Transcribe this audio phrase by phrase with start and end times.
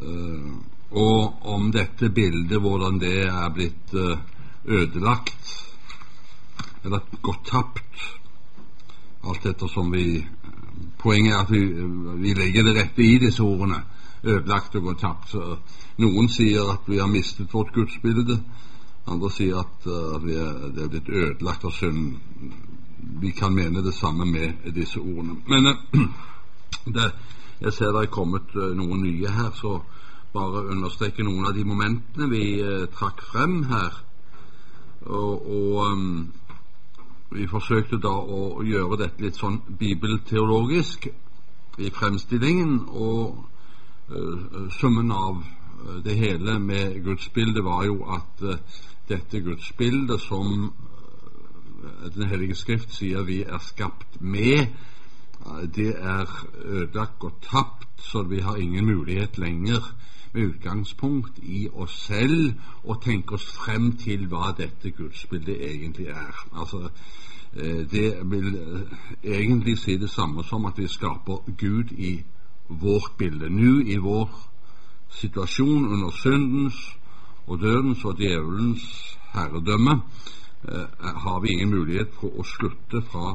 [0.00, 0.52] Uh,
[0.90, 4.16] og om dette bildet, hvordan det er blitt uh,
[4.64, 5.52] ødelagt,
[6.84, 8.06] eller gått tapt,
[9.24, 10.26] alt ettersom vi
[11.00, 11.60] Poenget er at vi,
[12.20, 13.78] vi legger det rette i disse ordene.
[14.24, 15.32] Ødelagt og gått tapt.
[16.00, 18.36] Noen sier at vi har mistet vårt gudsbilde.
[19.08, 22.18] Andre sier at uh, er, det er blitt ødelagt av synden.
[23.20, 25.38] Vi kan mene det samme med disse ordene.
[25.48, 25.70] Men
[26.96, 27.08] det,
[27.60, 29.80] jeg ser det er kommet noen nye her, så
[30.32, 33.96] bare understreke noen av de momentene vi eh, trakk frem her.
[35.06, 36.04] Og, og um,
[37.34, 41.08] vi forsøkte da å gjøre dette litt sånn bibelteologisk
[41.80, 43.40] i fremstillingen, og
[44.12, 50.70] uh, summen av uh, det hele med gudsbildet var jo at uh, dette gudsbildet som
[52.12, 54.68] Den hellige skrift sier vi er skapt med,
[55.74, 59.94] det er ødelagt og tapt, så vi har ingen mulighet lenger
[60.32, 62.52] med utgangspunkt i oss selv
[62.84, 66.36] å tenke oss frem til hva dette gudsbildet egentlig er.
[66.52, 66.90] Altså,
[67.56, 72.20] eh, det vil eh, egentlig si det samme som at vi skaper Gud i
[72.68, 73.50] vårt bilde.
[73.50, 74.30] Nå i vår
[75.10, 76.78] situasjon under syndens
[77.46, 80.00] og dødens og djevelens herredømme
[80.68, 83.34] eh, har vi ingen mulighet for å slutte fra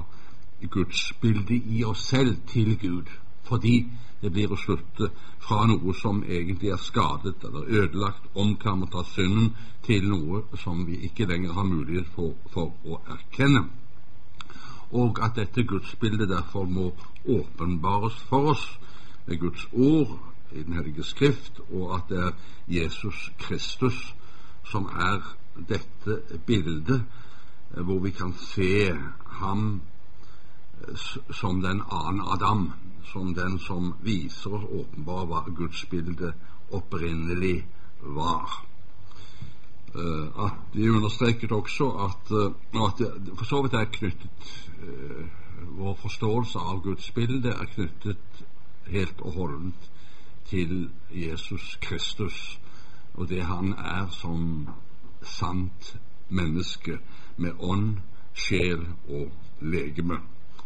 [0.71, 3.11] gudsbildet i oss selv til Gud,
[3.43, 3.85] fordi
[4.21, 5.11] det blir å slutte
[5.43, 9.51] fra noe som egentlig er skadet eller ødelagt, omkammet av synden,
[9.85, 13.67] til noe som vi ikke lenger har mulighet for, for å erkjenne,
[14.95, 16.91] Og at dette gudsbildet derfor må
[17.25, 18.65] åpenbares for oss
[19.25, 20.13] med Guds ord
[20.51, 22.31] i Den hellige skrift, og at det er
[22.67, 24.15] Jesus Kristus
[24.63, 25.25] som er
[25.67, 27.03] dette bildet
[27.75, 28.93] hvor vi kan se
[29.41, 29.81] ham
[31.31, 32.71] som den annen Adam,
[33.11, 36.33] som den som viser oss åpenbart hva gudsbildet
[36.73, 37.65] opprinnelig
[38.01, 38.61] var.
[39.95, 44.49] Uh, at De understreket også at, uh, at det for så vidt er knyttet
[44.83, 45.23] uh,
[45.77, 48.41] Vår forståelse av gudsbildet er knyttet
[48.91, 49.87] helt og holdent
[50.49, 52.59] til Jesus Kristus
[53.17, 54.69] og det han er som
[55.21, 55.95] sant
[56.29, 56.99] menneske
[57.37, 57.97] med ånd,
[58.33, 60.19] sjel og legeme.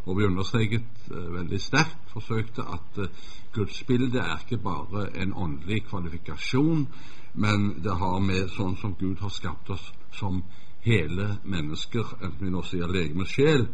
[0.06, 5.84] Og vi understreket uh, veldig sterkt, forsøkte, at uh, gudsbildet er ikke bare en åndelig
[5.90, 6.88] kvalifikasjon,
[7.34, 10.44] men det har med sånn som Gud har skapt oss som
[10.86, 13.68] hele mennesker, enten vi nå sier legeme, sjel,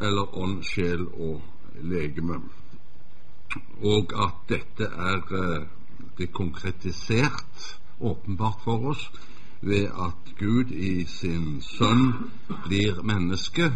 [0.00, 1.42] eller ånd, sjel og
[1.84, 2.40] legeme.
[3.84, 5.68] Og at dette er uh,
[6.18, 9.10] det konkretisert åpenbart for oss
[9.60, 12.14] ved at Gud i sin sønn
[12.64, 13.68] blir menneske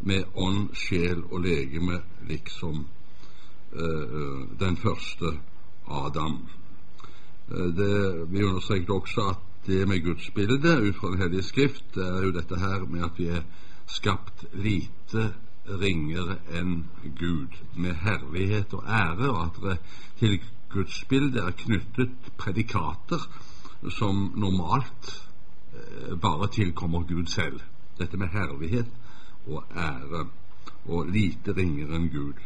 [0.00, 2.86] med ånd, sjel og legeme, liksom
[3.72, 4.16] eh,
[4.60, 5.34] den første
[5.88, 6.38] Adam.
[7.50, 7.92] Eh, det,
[8.32, 12.22] vi understreket også at det med Guds bilde ut fra Den hellige skrift det er
[12.24, 13.42] jo dette her med at vi er
[13.86, 15.32] skapt lite
[15.68, 16.86] ringere enn
[17.18, 19.76] Gud, med herlighet og ære, og at det
[20.18, 20.40] til
[20.72, 23.26] Guds bilde er knyttet predikater
[23.90, 25.12] som normalt
[25.74, 27.60] uh, bare tilkommer Gud selv.
[27.98, 28.88] Dette med herlighet
[29.50, 30.26] og ære,
[30.86, 32.38] og lite ringere enn Gud.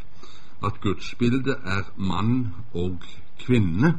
[0.65, 3.03] At gudsbildet er mann og
[3.39, 3.93] kvinne.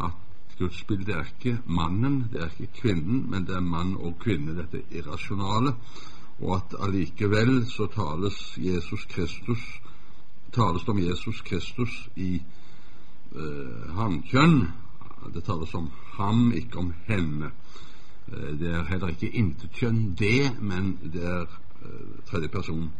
[0.00, 4.56] At gudsbildet er ikke mannen, det er ikke kvinnen, men det er mann og kvinne,
[4.58, 5.74] dette irrasjonale.
[6.40, 9.82] Og at allikevel så tales Jesus Kristus
[10.52, 14.68] tales om Jesus Kristus i eh, hankjønn.
[15.34, 17.52] Det tales om ham, ikke om henne.
[18.32, 21.46] Uh, det er heller ikke intetkjønn, det, men det er
[21.82, 22.90] Eh, tredje person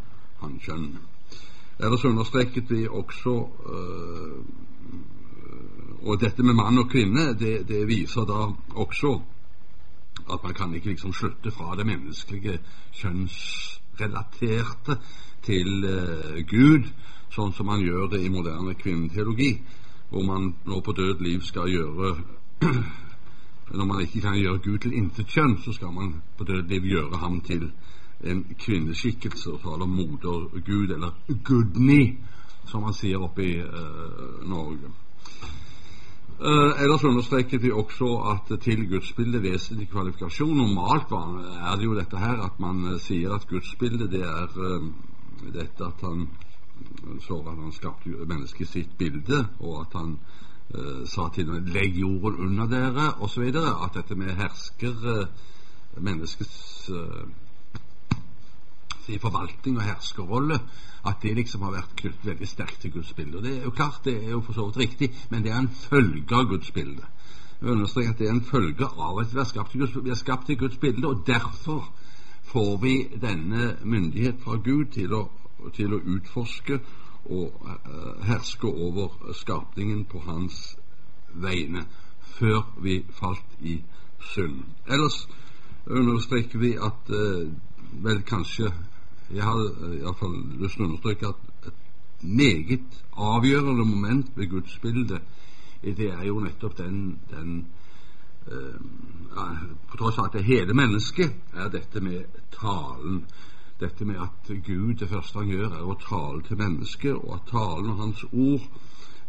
[0.41, 0.98] hannkjønn.
[1.78, 4.44] Ellers understreket vi også øh,
[6.03, 9.20] Og dette med mann og kvinne, det, det, viser da også
[10.32, 12.59] at man kan ikke liksom slutte fra det menneskelige
[12.93, 14.97] kjønnsrelaterte
[15.47, 16.91] til uh, Gud,
[17.31, 19.53] sånn som man gjør det i moderne kvinneteologi,
[20.10, 22.16] hvor man nå på død liv skal gjøre
[23.73, 27.23] Når man ikke kan gjøre Gud til intetkjønn, så skal man på død liv gjøre
[27.23, 27.70] ham til
[28.23, 31.15] en kvinneskikkelse og taler om moder Gud, eller
[31.45, 32.19] Gudni,
[32.67, 34.93] som man sier oppe i uh, Norge.
[36.43, 40.57] Uh, ellers understreket vi også at til gudsbildet vesentlig kvalifikasjon.
[40.57, 44.57] Normalt er det jo dette her at man uh, sier at gudsbildet det er
[45.53, 46.29] dette at han
[47.23, 50.17] så at han skapte mennesket sitt bilde, og at han
[51.07, 53.43] sa til dem 'legg jorden under dere', osv.
[53.85, 55.27] At dette med hersker
[56.01, 56.91] menneskets
[59.06, 60.60] si, forvaltning og herskerrolle,
[61.06, 63.38] at det liksom har vært knyttet veldig sterkt til Guds bilde.
[63.38, 65.58] Og Det er jo klart, det er jo for så vidt riktig, men det er
[65.58, 67.06] en følge av Guds bilde.
[67.62, 70.10] Jeg understreker at det er en følge av at vi er skapt til Guds, vi
[70.10, 71.93] er skapt til Guds bilde, og derfor
[72.43, 75.28] får vi denne myndighet fra Gud til å,
[75.75, 76.81] til å utforske
[77.25, 80.76] og uh, herske over skapningen på hans
[81.34, 81.84] vegne,
[82.34, 83.78] før vi falt i
[84.34, 84.64] synd.
[84.90, 85.28] Ellers
[85.87, 87.46] understreker vi at uh,
[88.02, 88.72] vel kanskje
[89.32, 95.23] Jeg har uh, iallfall lyst til å understreke at et meget avgjørende moment ved gudsbildet,
[95.82, 97.55] det er jo nettopp den, den
[98.46, 98.76] uh,
[99.90, 103.25] På tross av at det hele mennesket er dette med talen.
[103.81, 107.49] Dette med at Gud det første han gjør, er å tale til mennesket, og at
[107.50, 108.69] talen og hans ord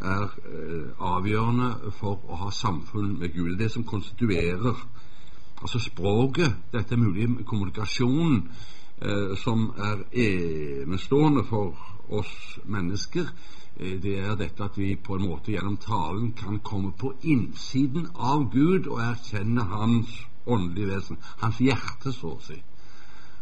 [0.04, 3.56] er uh, avgjørende for å ha samfunn med Gud.
[3.58, 4.76] Det som konstituerer
[5.64, 8.83] altså språket, dette mulige kommunikasjonen, eh,
[9.36, 11.74] som er enestående for
[12.10, 13.26] oss mennesker,
[13.80, 18.08] eh, det er dette at vi på en måte gjennom talen kan komme på innsiden
[18.16, 20.14] av Gud og erkjenne Hans
[20.46, 22.60] åndelige vesen, hans hjerte, så å si.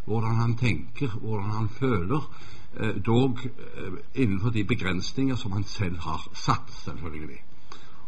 [0.06, 2.28] Hvordan han tenker, hvordan han føler,
[2.76, 7.40] eh, dog eh, innenfor de begrensninger som han selv har satt, selvfølgelig.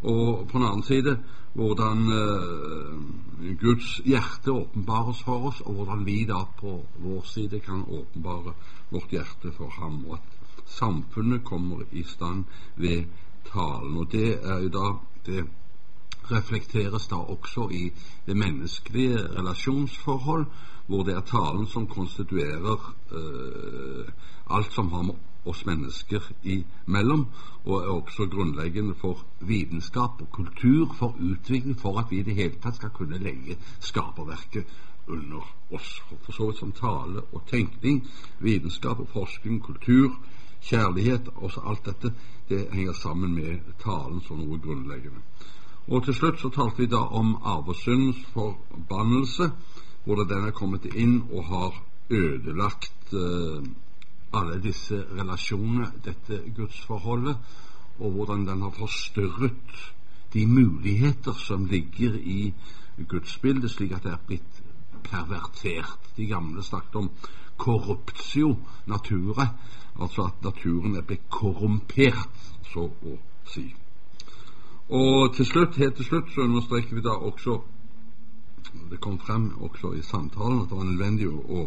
[0.04, 1.16] Og på den annen side
[1.54, 7.84] hvordan uh, Guds hjerte åpenbares for oss, og hvordan vi da på vår side kan
[7.86, 8.54] åpenbare
[8.90, 12.44] vårt hjerte for ham, og at samfunnet kommer i stand
[12.76, 13.04] ved
[13.52, 13.96] talen.
[13.96, 14.88] Og det er jo da
[15.26, 15.44] det
[16.30, 17.90] reflekteres da også i
[18.26, 20.46] det menneskelige relasjonsforhold,
[20.86, 24.10] hvor det er talen som konstituerer uh,
[24.50, 25.14] alt som har med
[25.44, 27.26] oss mennesker imellom,
[27.64, 32.35] og er også grunnleggende for vitenskap og kultur, for utvikling, for at vi i det
[32.35, 34.64] hele tatt skal kunne legge skaperverket
[35.08, 36.02] under oss.
[36.25, 38.05] For så vidt som tale og tenkning,
[38.41, 40.17] vitenskap og forskning, kultur,
[40.64, 42.12] kjærlighet, også alt dette,
[42.49, 45.20] det henger sammen med talen som noe grunnleggende.
[45.88, 49.50] Og til slutt så talte vi da om arvesyndens forbannelse,
[50.05, 53.64] hvordan den er kommet inn og har ødelagt eh,
[54.34, 57.36] alle disse relasjonene, dette gudsforholdet,
[57.98, 59.92] og hvordan den har forstyrret
[60.34, 62.54] de muligheter som ligger i
[63.08, 64.62] gudsbildet, slik at det er blitt
[65.04, 66.10] pervertert.
[66.16, 67.10] De gamle snakket om
[67.56, 69.48] korruptio nature,
[70.00, 73.69] altså at naturen er blitt korrumpert, så å si.
[74.88, 77.62] Og til slutt, helt til slutt så understreker vi da også
[78.90, 81.60] Det kom frem også i samtalen at det var nødvendig å, å,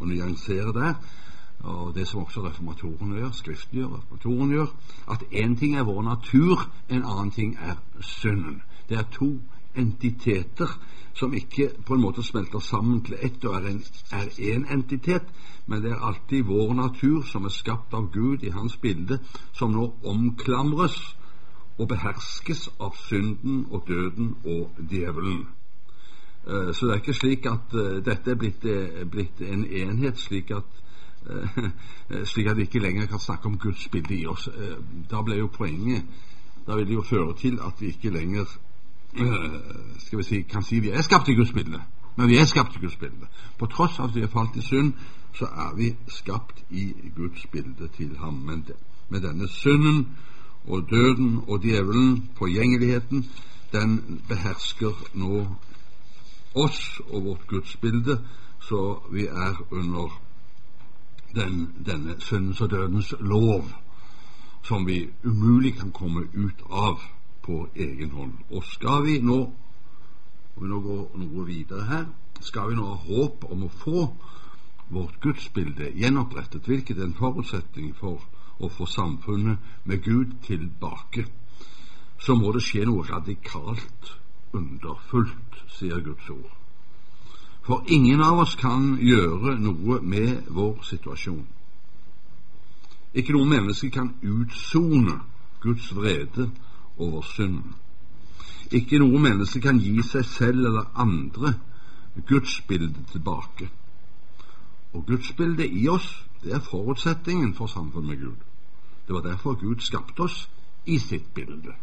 [0.00, 0.94] å nyansere der
[1.60, 4.66] og det som også reformatorene gjør, Skriften gjør, reformatorene gjør,
[5.10, 8.62] at én ting er vår natur, en annen ting er synden.
[8.88, 9.40] Det er to
[9.76, 10.78] entiteter
[11.14, 15.26] som ikke på en måte smelter sammen til ett og er én entitet,
[15.66, 19.18] men det er alltid vår natur, som er skapt av Gud i Hans bilde,
[19.52, 21.16] som nå omklamres
[21.78, 25.46] og beherskes av synden og døden og djevelen.
[26.46, 30.18] Eh, så det er ikke slik at eh, dette er blitt, eh, blitt en enhet,
[30.18, 30.80] slik at
[32.32, 34.48] slik at vi ikke lenger kan snakke om Guds bilde i oss.
[34.48, 34.76] Eh,
[35.10, 36.02] da ble jo poenget
[36.66, 38.44] Da vil det jo føre til at vi ikke lenger
[39.14, 39.60] eh,
[39.98, 41.80] skal vi si, kan si vi er skapt i Guds bilde.
[42.16, 43.26] Men vi er skapt i Guds bilde.
[43.58, 44.92] På tross av at vi er falt i synd,
[45.34, 48.34] så er vi skapt i Guds bilde til ham.
[48.34, 48.66] Men
[49.08, 50.06] med denne synden
[50.66, 53.30] og døden og djevelen, forgjengeligheten,
[53.72, 55.46] den behersker nå
[56.54, 58.20] oss og vårt gudsbilde,
[58.60, 60.20] så vi er under
[61.34, 63.70] den, denne syndens og dødens lov
[64.62, 67.00] som vi umulig kan komme ut av
[67.42, 68.32] på egen hånd.
[68.50, 69.40] Og skal vi nå
[70.60, 72.06] og vi nå går noe videre her,
[72.44, 74.02] skal vi nå ha håp om å få
[74.90, 78.20] vårt gudsbilde gjenopprettet, hvilket er en forutsetning for
[78.60, 81.24] å få samfunnet med Gud tilbake,
[82.20, 84.16] så må det skje noe radikalt
[84.52, 86.59] underfullt, sier Guds ord.
[87.70, 91.44] For ingen av oss kan gjøre noe med vår situasjon.
[93.14, 95.20] Ikke noe menneske kan utsone
[95.62, 96.48] Guds vrede
[96.98, 97.76] over synden.
[98.74, 101.54] Ikke noe menneske kan gi seg selv eller andre
[102.26, 103.70] gudsbildet tilbake.
[104.90, 106.10] Og gudsbildet i oss,
[106.42, 108.42] det er forutsetningen for samfunn med Gud.
[109.06, 110.48] Det var derfor Gud skapte oss
[110.90, 111.78] i sitt bilde.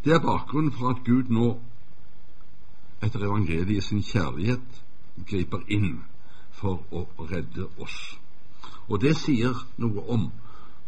[0.00, 1.58] Det er bakgrunnen for at Gud nå
[3.00, 4.82] etter evangeliet sin kjærlighet
[5.28, 6.02] griper inn
[6.52, 7.96] for å redde oss.
[8.88, 10.28] Og det sier noe om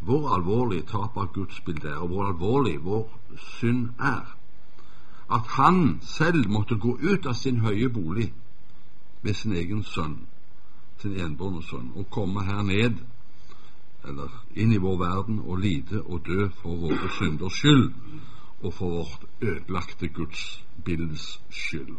[0.02, 3.06] hvor alvorlig tap av gudsbildet er, og hvor alvorlig vår
[3.58, 4.34] synd er.
[5.32, 8.32] At han selv måtte gå ut av sin høye bolig
[9.22, 10.18] med sin egen sønn,
[10.98, 12.98] sin enbårne sønn, og komme her ned,
[14.04, 17.92] eller inn i vår verden, og lide og dø for våre synders skyld
[18.62, 21.96] og for vårt ødelagte gudsbildes skyld.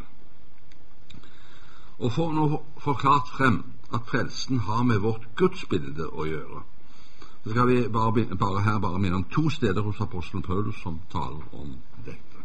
[1.99, 6.63] Og for nå forklart frem at frelsen har med vårt gudsbilde å gjøre,
[7.43, 10.99] så skal vi bare, bare her bare minne om to steder hos apostelen Paulus som
[11.11, 12.43] taler om dette.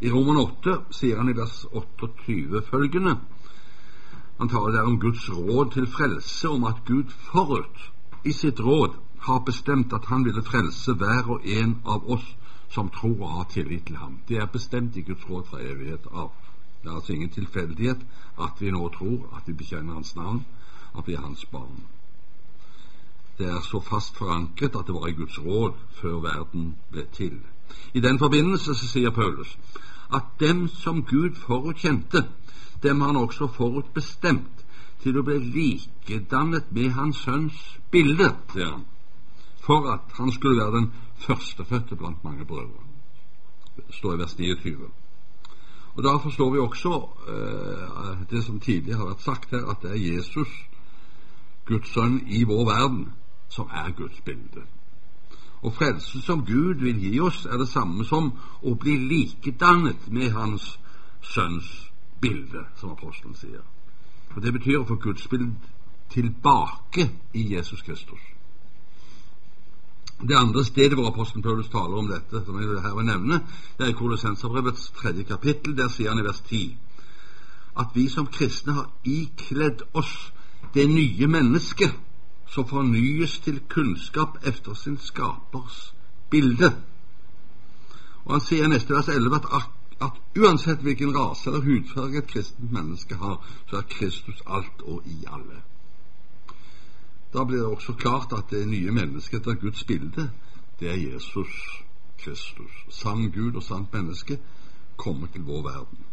[0.00, 3.18] I Roman 8 sier han i vers 28 følgende
[4.38, 7.90] Han taler der om Guds råd til frelse, om at Gud forut
[8.24, 12.24] i sitt råd har bestemt at han ville frelse hver og en av oss
[12.72, 14.18] som tror og har tillit til ham.
[14.28, 16.30] Det er bestemt i Guds råd fra evighet av.
[16.82, 18.00] Det er altså ingen tilfeldighet
[18.40, 20.44] at vi nå tror at vi bekjenner Hans navn,
[20.98, 21.84] at vi er Hans barn.
[23.38, 27.38] Det er så fast forankret at det var i Guds råd før verden ble til.
[27.94, 29.58] I den forbindelse så sier Paulus
[30.12, 32.24] at dem som Gud forutkjente,
[32.82, 34.64] dem har han også forutbestemt
[35.02, 38.28] til å bli likedannet med Hans Sønns bilde,
[39.62, 40.92] for at han skulle være den
[41.26, 42.82] førstefødte blant mange brødre.
[43.76, 44.90] Det står i vers 29.
[45.94, 49.90] Og Da forstår vi også eh, det som tidligere har vært sagt her, at det
[49.90, 50.48] er Jesus,
[51.66, 53.12] Guds sønn i vår verden,
[53.48, 54.62] som er Guds bilde.
[55.62, 60.32] Og frelsen som Gud vil gi oss, er det samme som å bli likedannet med
[60.32, 60.80] Hans
[61.20, 63.62] sønns bilde, som apostelen sier.
[64.34, 65.54] Og Det betyr å få Guds bilde
[66.10, 68.20] tilbake i Jesus Kristus.
[70.28, 73.40] Det andre stedet hvor apostelen Paulus taler om dette, som jeg her vil nevne,
[73.78, 75.76] det er i Kolossenserbrevets tredje kapittel.
[75.76, 76.78] Der sier han i vers 10
[77.80, 80.32] at vi som kristne har ikledd oss
[80.74, 81.94] det nye mennesket
[82.52, 85.94] som fornyes til kunnskap efter sin skapers
[86.30, 86.72] bilde.
[88.24, 92.26] Og Han sier i neste vers 11 at, at uansett hvilken rase eller hudfarge et
[92.28, 95.62] kristent menneske har, så er Kristus alt og i alle.
[97.32, 100.30] Da blir det også klart at det nye mennesket etter Guds bilde,
[100.80, 101.48] det er Jesus
[102.18, 102.72] Kristus.
[102.88, 104.38] Sann Gud og sant menneske
[104.96, 106.04] kommer til vår verden.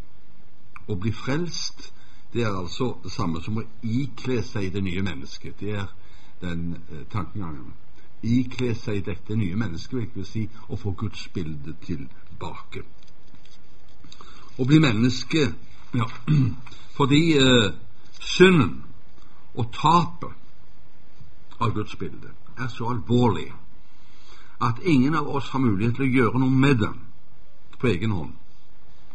[0.87, 1.91] Å bli frelst,
[2.33, 5.59] det er altså det samme som å ikle seg det nye mennesket.
[5.59, 5.91] Det er
[6.41, 7.73] den eh, tankegangen.
[8.23, 12.85] Ikle seg dette nye mennesket, vil jeg si å få Guds bilde tilbake.
[14.59, 15.45] Å bli menneske
[15.93, 16.07] ja,
[16.97, 17.71] fordi eh,
[18.19, 18.83] synden
[19.55, 20.38] og tapet
[21.59, 23.49] av Guds bilde er så alvorlig
[24.61, 26.91] at ingen av oss har mulighet til å gjøre noe med det
[27.79, 28.33] på egen hånd,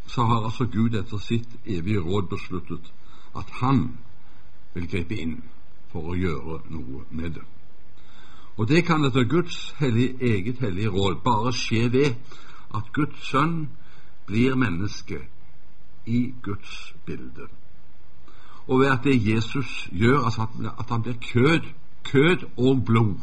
[0.06, 2.92] så har altså Gud etter sitt evige råd besluttet
[3.36, 3.98] at Han
[4.74, 5.42] vil gripe inn
[5.92, 7.44] for å gjøre noe med det.
[8.56, 12.14] Og det kan etter Guds hellige, eget hellige råd bare skje ved
[12.74, 13.68] at Guds sønn
[14.26, 15.20] blir menneske
[16.06, 17.48] i Guds bilde.
[18.66, 20.46] Og ved at det Jesus gjør, altså
[20.78, 21.68] at han blir kød
[22.04, 23.14] kjød og blod.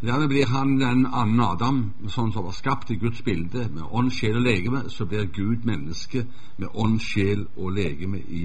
[0.00, 4.12] Dermed blir han den annen Adam, sånn som var skapt i Guds bilde, med ånd,
[4.14, 4.84] sjel og legeme.
[4.90, 6.22] Så blir Gud menneske
[6.56, 8.44] med ånd, sjel og legeme i,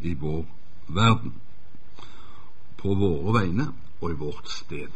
[0.00, 0.46] i vår
[0.88, 1.34] verden.
[2.80, 3.68] På våre vegne
[4.00, 4.94] og i vårt sted.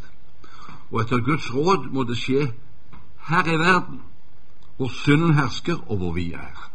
[0.88, 2.46] Og etter Guds råd må det skje
[3.28, 4.00] her i verden,
[4.78, 6.70] hvor synden hersker, og hvor vi er.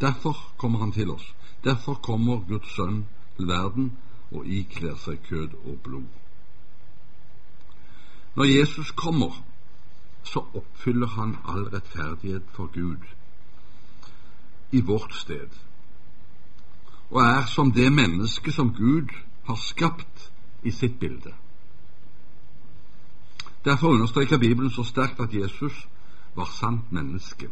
[0.00, 1.34] Derfor kommer Han til oss.
[1.64, 3.04] Derfor kommer Guds sønn
[3.36, 3.92] til verden
[4.30, 6.08] og ikler seg kød og blod.
[8.36, 9.44] Når Jesus kommer,
[10.22, 13.06] så oppfyller han all rettferdighet for Gud
[14.72, 15.48] i vårt sted,
[17.10, 19.14] og er som det menneske som Gud
[19.46, 20.32] har skapt
[20.62, 21.32] i sitt bilde.
[23.64, 25.88] Derfor understreker Bibelen så sterkt at Jesus
[26.34, 27.48] var sant menneske,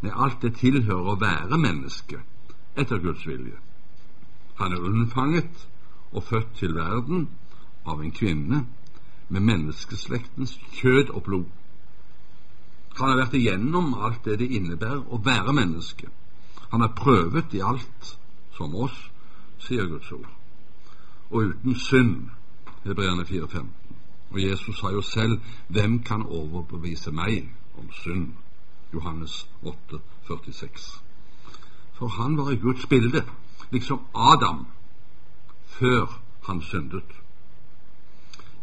[0.00, 2.20] med alt det tilhører å være menneske
[2.76, 3.56] etter Guds vilje.
[4.56, 5.68] Han er unnfanget
[6.12, 7.28] og født til verden
[7.86, 8.64] av en kvinne
[9.28, 11.48] med menneskeslektens kjød og blod.
[12.96, 16.08] Han har vært igjennom alt det det innebærer å være menneske.
[16.72, 18.16] Han er prøvet i alt
[18.56, 18.96] som oss,
[19.60, 20.30] sier Guds ord,
[21.30, 22.30] og uten synd,
[22.86, 23.68] Hebreerne 4,15.
[24.30, 27.48] Og Jesus sa jo selv 'Hvem kan overbevise meg
[27.78, 28.34] om synd?'
[28.94, 31.02] Johannes 8, 46.
[31.92, 33.24] For han var i Guds bilde
[33.70, 34.66] liksom Adam
[35.66, 37.12] før han syndet.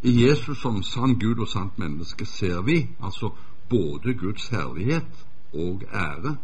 [0.04, 3.30] I Jesus som sann Gud og sant menneske ser vi altså
[3.70, 6.36] både Guds herlighet og ære,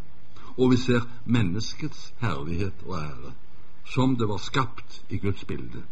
[0.57, 3.33] og vi ser menneskets herlighet og ære,
[3.85, 5.83] som det var skapt i Guds bilde.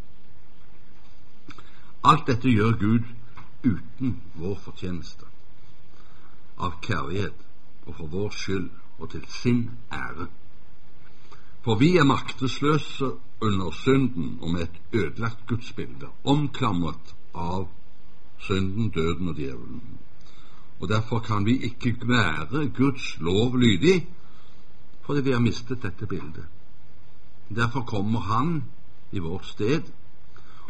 [2.03, 3.03] Alt dette gjør Gud
[3.65, 5.25] uten vår fortjeneste,
[6.57, 7.47] av kjærlighet
[7.85, 8.69] og for vår skyld
[8.99, 10.27] og til sin ære.
[11.61, 13.11] For vi er maktesløse
[13.41, 17.67] under synden og med et ødelagt gudsbilde, omklamret av
[18.39, 19.81] synden, døden og djevelen.
[20.79, 24.07] Og Derfor kan vi ikke være Guds lov lydig,
[25.05, 26.45] fordi vi har mistet dette bildet.
[27.49, 28.63] Derfor kommer Han
[29.11, 29.81] i vårt sted,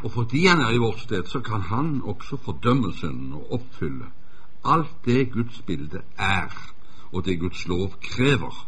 [0.04, 4.06] og fordi Han er i vårt sted, så kan Han også fordømme synden og oppfylle
[4.68, 6.74] alt det Guds bilde er,
[7.12, 8.68] og det Guds lov krever.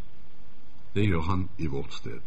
[0.99, 2.19] Det gjør Han i vårt sted.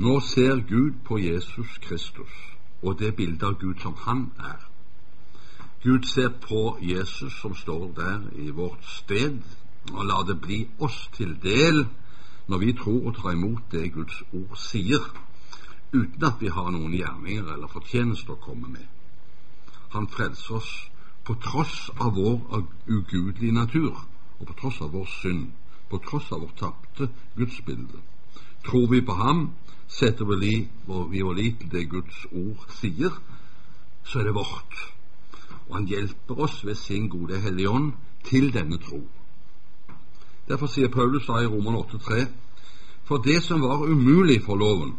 [0.00, 2.36] Nå ser Gud på Jesus Kristus
[2.82, 4.62] og det bildet av Gud som Han er.
[5.82, 9.42] Gud ser på Jesus som står der i vårt sted,
[9.92, 11.84] og lar det bli oss til del
[12.48, 15.04] når vi tror og tar imot det Guds ord sier,
[15.92, 18.88] uten at vi har noen gjerninger eller fortjenester å komme med.
[19.92, 20.72] Han frelser oss
[21.28, 23.92] på tross av vår ugudelige natur
[24.38, 25.50] og på tross av vår synd,
[25.90, 28.00] på tross av vårt tapte gudsbilde.
[28.66, 29.50] Tror vi på ham,
[29.88, 33.14] setter vi vår lit til det Guds ord sier,
[34.04, 34.74] så er det vårt.
[35.68, 37.92] Og han hjelper oss ved sin gode Hellige Ånd
[38.24, 39.02] til denne tro.
[40.48, 42.26] Derfor sier Paulus da i Roman 8,3.:
[43.04, 44.96] For det som var umulig for loven,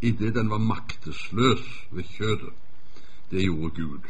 [0.00, 2.52] idet den var maktesløs ved kjødet,
[3.30, 4.00] det gjorde Gud.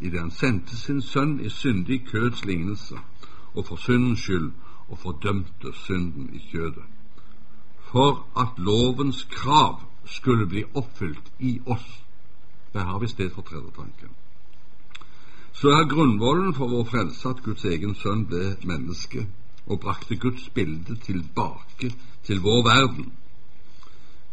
[0.00, 2.96] Idet han sendte sin sønn i syndig køds lignelse,
[3.54, 4.52] og for syndens skyld,
[4.90, 6.86] og fordømte synden i kjødet
[7.90, 12.02] for at lovens krav skulle bli oppfylt i oss.
[12.72, 14.08] Der har vi sted for tredjetanken.
[15.52, 19.26] Så er grunnvollen for vår frelse at Guds egen sønn ble menneske
[19.66, 21.90] og brakte Guds bilde tilbake
[22.24, 23.12] til vår verden.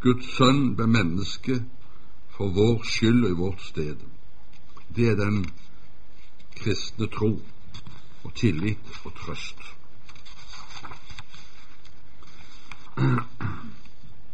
[0.01, 1.63] Guds sønn ble menneske
[2.37, 3.97] for vår skyld og i vårt sted.
[4.95, 5.45] Det er den
[6.55, 7.33] kristne tro
[8.23, 9.76] og tillit og trøst.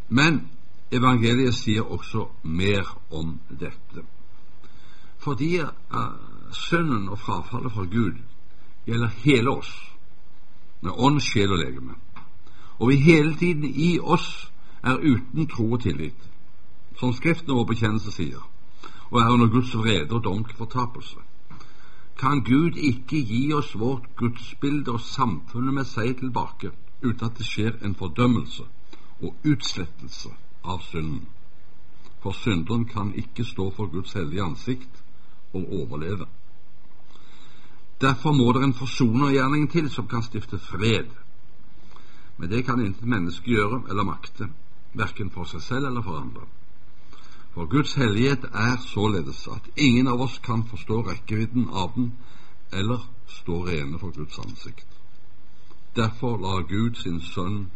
[0.09, 0.41] Men
[0.91, 4.03] evangeliet sier også mer om dette.
[5.23, 8.19] Fordi sønnen synden og frafallet fra Gud
[8.85, 9.71] gjelder hele oss,
[10.81, 11.95] med ånd, sjel og legeme,
[12.79, 14.51] og vi hele tiden i oss
[14.83, 16.29] er uten tro og tillit,
[16.99, 18.43] som Skriften vår bekjennelse sier,
[19.09, 21.23] og er under Guds vrede og dom til fortapelse,
[22.19, 27.45] kan Gud ikke gi oss vårt gudsbilde og samfunnet med seg tilbake uten at det
[27.45, 28.63] skjer en fordømmelse
[29.21, 30.29] og utslettelse
[30.63, 31.27] av synden.
[32.23, 35.03] For synderen kan ikke stå for Guds hellige ansikt
[35.53, 36.25] og overleve.
[38.01, 41.11] Derfor må det en forsonergjerning til som kan stifte fred.
[42.37, 44.49] Men det kan intet menneske gjøre eller makte,
[44.93, 46.47] verken for seg selv eller for andre.
[47.53, 52.13] For Guds hellighet er således at ingen av oss kan forstå rekkevidden av den
[52.71, 54.92] eller stå rene for Guds ansikt.
[55.95, 57.67] Derfor lar Gud sin sønn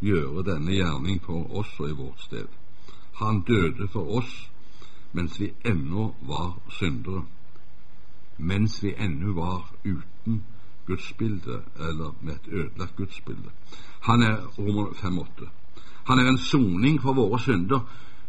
[0.00, 2.46] gjøre denne gjerning for oss og i vårt sted.
[3.20, 4.50] Han døde for oss
[5.12, 7.24] mens vi ennå var syndere,
[8.38, 10.44] mens vi ennå var uten
[10.86, 13.50] gudsbilde, eller med et ødelagt gudsbilde.
[14.00, 15.48] Han er Romer 5,8.
[16.04, 17.80] Han er en soning for våre synder,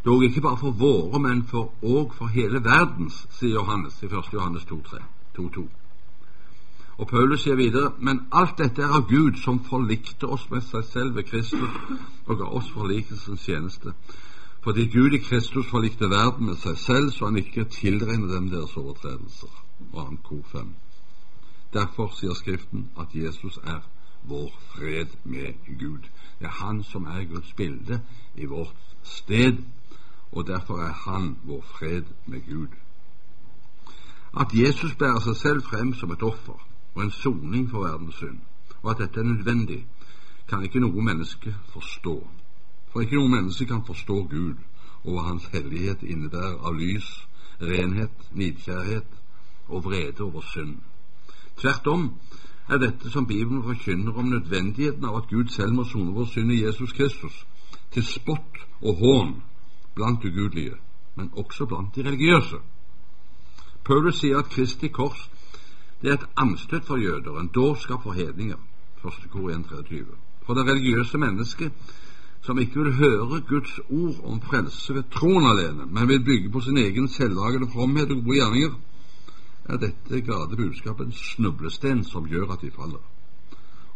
[0.05, 4.33] dog ikke bare for våre, men for òg for hele verdens, sier Johannes i 1.
[4.33, 5.67] Johannes 2,2.
[7.01, 10.83] Og Paulus sier videre, men alt dette er av Gud, som forlikte oss med seg
[10.85, 11.79] selv ved Kristus
[12.27, 13.95] og ga oss forlikelsens tjeneste.
[14.61, 18.77] Fordi Gud i Kristus forlikte verden med seg selv, så han ikke tilregner dem deres
[18.77, 19.49] overtredelser.
[19.91, 20.69] Og kor 5.
[21.73, 23.81] Derfor sier Skriften at Jesus er
[24.29, 26.05] vår fred med Gud.
[26.39, 28.01] Det er Han som er Guds bilde
[28.35, 29.57] i vårt sted,
[30.31, 32.67] og derfor er Han vår fred med Gud.
[34.39, 38.39] At Jesus bærer seg selv frem som et offer, og en soning for verdens synd,
[38.81, 39.85] og at dette er nødvendig,
[40.49, 42.27] kan ikke noe menneske forstå.
[42.91, 44.55] For ikke noe menneske kan forstå Gud
[45.03, 47.07] og hva Hans hellighet innebærer av lys,
[47.61, 49.07] renhet, nidkjærhet
[49.67, 50.77] og vrede over synd.
[51.57, 52.09] Tvert om
[52.69, 56.51] er dette som Bibelen forkynner om nødvendigheten av at Gud selv må sone vår synd
[56.51, 57.45] i Jesus Kristus,
[57.91, 59.33] til spott og hån
[59.95, 60.75] blant ugudelige,
[61.15, 62.59] men også blant de religiøse.
[63.83, 65.29] Paulus sier at Kristi kors
[66.01, 68.57] det er et anstøt for jøder, en dårskap for hedninger.
[69.05, 69.31] 1.
[69.31, 70.05] kor 1.23.
[70.45, 71.71] For det religiøse mennesket
[72.41, 76.61] som ikke vil høre Guds ord om frelse ved troen alene, men vil bygge på
[76.61, 78.71] sin egen selvlagede fromhet og gode gjerninger,
[79.65, 83.03] er dette glade budskapet en snublesten som gjør at de faller.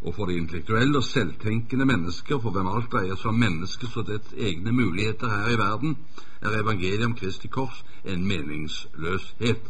[0.02, 4.06] Og for de intellektuelle og selvtenkende mennesker, for hvem alt dreier seg om menneskets og
[4.08, 5.98] dets egne muligheter her i verden,
[6.41, 9.65] er evangeliet om Kristi kors en meningsløshet.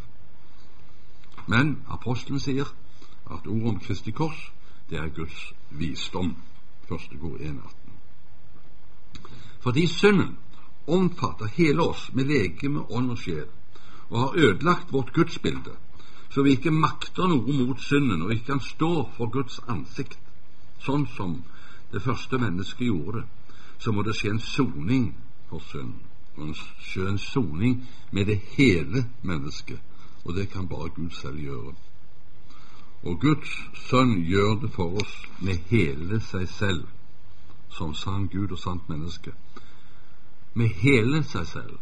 [1.48, 2.70] Men apostelen sier
[3.26, 4.52] at ordet om Kristi kors,
[4.90, 6.36] det er Guds visdom.
[6.90, 7.62] Første kor 1.18.
[9.60, 10.38] Fordi synden
[10.88, 13.48] omfatter hele oss med legeme, ånd og sjel,
[14.10, 15.74] og har ødelagt vårt gudsbilde,
[16.30, 20.20] så vi ikke makter noe mot synden og ikke kan stå for Guds ansikt,
[20.86, 21.40] sånn som
[21.94, 23.26] det første mennesket gjorde
[23.80, 25.10] så må det skje en soning
[25.50, 26.02] for synden.
[26.36, 29.80] Og en en soning med det hele mennesket,
[30.26, 31.74] og det kan bare Gud selv gjøre.
[33.04, 33.52] Og Guds
[33.90, 36.86] sønn gjør det for oss med hele seg selv,
[37.70, 39.34] som sann Gud og sant menneske.
[40.54, 41.78] Med hele seg selv,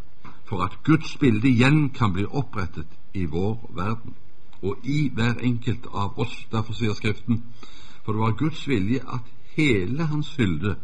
[0.45, 4.15] for at Guds bilde igjen kan bli opprettet i vår verden
[4.63, 6.35] og i hver enkelt av oss.
[6.51, 7.43] Derfor sier Skriften
[8.03, 10.75] for det var Guds vilje at hele hans fylde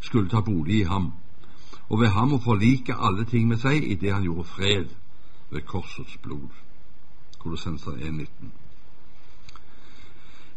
[0.00, 1.12] skulle ta bolig i ham,
[1.88, 4.92] og ved ham å forlike alle ting med seg i det han gjorde fred
[5.50, 6.52] ved korsets blod.
[7.46, 8.26] Kolossenser 1,19.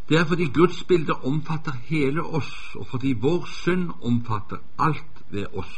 [0.09, 5.45] Det er fordi Guds bilde omfatter hele oss, og fordi vår synd omfatter alt ved
[5.53, 5.75] oss,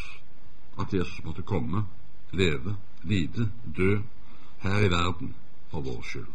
[0.79, 1.83] at Jesus måtte komme,
[2.31, 3.97] leve, lide, dø
[4.63, 5.35] her i verden
[5.71, 6.31] for vår skyld.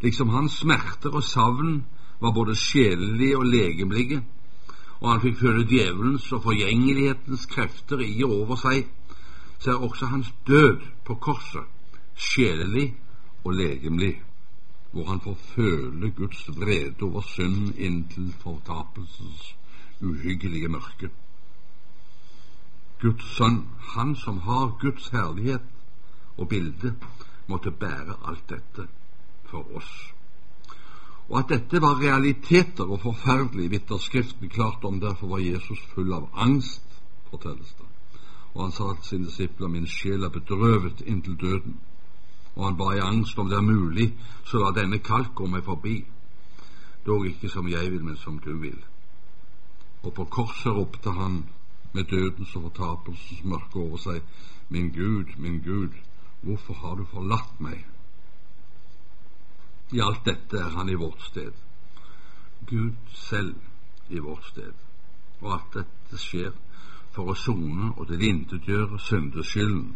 [0.00, 1.84] Liksom hans smerter og savn
[2.20, 4.20] var både sjelelige og legemlige,
[5.00, 8.84] og han fikk føle djevelens og forgjengelighetens krefter i og over seg,
[9.58, 11.64] så er også hans død på korset
[12.14, 12.90] sjelelig
[13.48, 14.22] og legemlig,
[14.92, 19.54] hvor han får føle Guds vrede over synd inntil fortapelsens
[20.00, 21.10] uhyggelige mørke.
[23.00, 23.62] Guds sønn,
[23.94, 25.66] han som har Guds herlighet
[26.36, 26.94] og bilde,
[27.46, 28.88] måtte bære alt dette
[29.50, 29.92] for oss.
[31.28, 35.00] Og at dette var realiteter og forferdelig, vitner Skriften klart om.
[35.00, 36.84] Derfor var Jesus full av angst,
[37.30, 37.88] fortelles det.
[38.54, 41.76] Og han sa til sine disipler, min sjel er bedrøvet inntil døden.
[42.54, 44.12] Og han ba i angst om det er mulig,
[44.44, 46.00] så la denne kalk gå meg forbi.
[47.06, 48.78] Dog ikke som jeg vil, men som du vil.
[50.02, 51.44] Og på korset ropte han
[51.92, 54.22] med dødens og fortapelsens mørke over seg,
[54.68, 55.94] Min Gud, min Gud,
[56.40, 57.86] hvorfor har du forlatt meg?
[59.92, 61.52] I alt dette er han i vårt sted.
[62.66, 63.54] Gud selv
[64.08, 64.74] i vårt sted.
[65.40, 66.52] Og alt dette skjer
[67.14, 69.94] for å sone og tilintetgjøre syndeskylden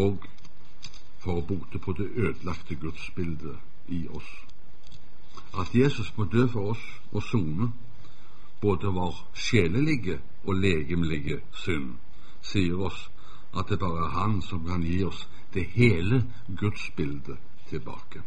[0.00, 0.24] og
[1.20, 4.30] for å bote på det ødelagte gudsbildet i oss.
[5.58, 7.70] At Jesus må dø for oss og sone
[8.60, 11.94] både vår sjelelige og legemlige synd,
[12.42, 13.08] sier oss
[13.56, 16.22] at det bare er Han som kan gi oss det hele
[16.60, 18.22] gudsbildet tilbake.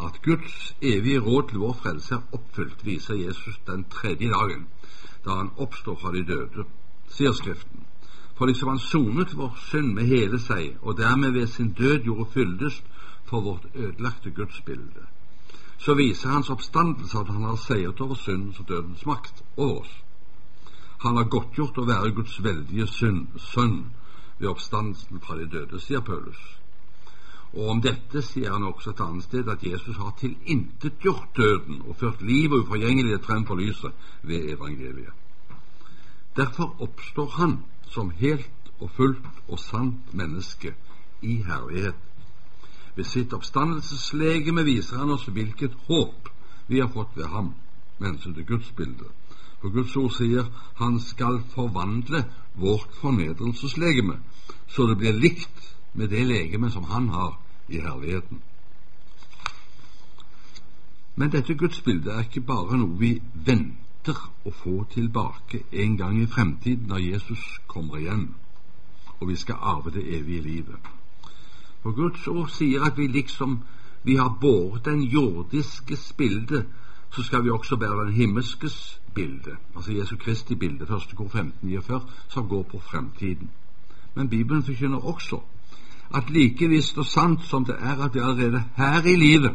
[0.00, 4.66] At Guds evige råd til vår frelse er oppfylt, viser Jesus den tredje dagen,
[5.24, 6.64] da han oppstår fra de døde,
[7.08, 7.86] sier Skriften.
[8.42, 12.24] For liksom han sonet vår synd med hele seg, og dermed ved sin død gjorde
[12.32, 12.88] fyldest
[13.28, 15.04] for vårt ødelagte gudsbilde,
[15.78, 19.94] så viser hans oppstandelse at han har seiret over syndens og dødens makt over oss.
[21.06, 23.78] Han har godtgjort å være Guds veldige synd, sønn
[24.40, 26.42] ved oppstandelsen fra de døde, sier Paulus.
[27.54, 31.94] Og om dette sier han også et annet sted at Jesus har tilintetgjort døden og
[32.02, 35.14] ført liv og uforgjengelighet frem for lyset ved evangeliet.
[36.34, 37.60] Derfor oppstår han
[37.92, 40.74] som helt og fullt og sant menneske
[41.22, 41.98] i herlighet.
[42.96, 46.28] Ved sitt oppstandelseslegeme viser han oss hvilket håp
[46.68, 47.52] vi har fått ved ham
[48.00, 49.08] mennesket til Guds bilde.
[49.60, 50.48] For Guds ord sier
[50.80, 52.24] han skal forvandle
[52.58, 54.18] vårt fornedrelseslegeme
[54.72, 57.36] så det blir likt med det legeme som han har
[57.68, 58.40] i herligheten.
[61.16, 66.26] Men dette gudsbildet er ikke bare noe vi venter å få tilbake en gang i
[66.26, 68.32] fremtiden når Jesus kommer igjen
[69.22, 70.76] og vi skal arve det evige livet.
[71.82, 73.60] For Guds ord sier at vi liksom
[74.02, 76.64] vi har båret den jordiskes bilde,
[77.14, 82.00] så skal vi også bære den himmelskes bilde, altså Jesu Kristi bilde, første kor 1549,
[82.28, 83.50] som går på fremtiden.
[84.14, 85.40] Men Bibelen forkynner også
[86.14, 89.54] at like visst og sant som det er at vi allerede her i livet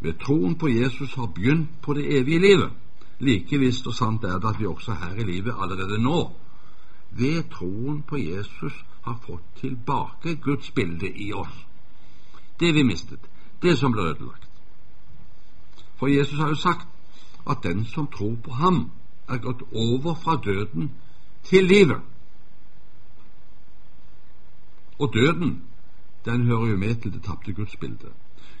[0.00, 2.70] ved troen på Jesus har begynt på det evige livet,
[3.18, 6.32] like visst og sant er det at vi også her i livet allerede nå
[7.10, 11.66] ved troen på Jesus har fått tilbake Guds bilde i oss.
[12.60, 13.20] Det vi mistet,
[13.62, 14.48] det som ble ødelagt.
[15.96, 16.88] For Jesus har jo sagt
[17.46, 18.90] at den som tror på ham,
[19.28, 20.90] er gått over fra døden
[21.44, 22.00] til livet.
[24.98, 25.62] Og døden
[26.24, 28.12] den hører jo med til det tapte gudsbildet.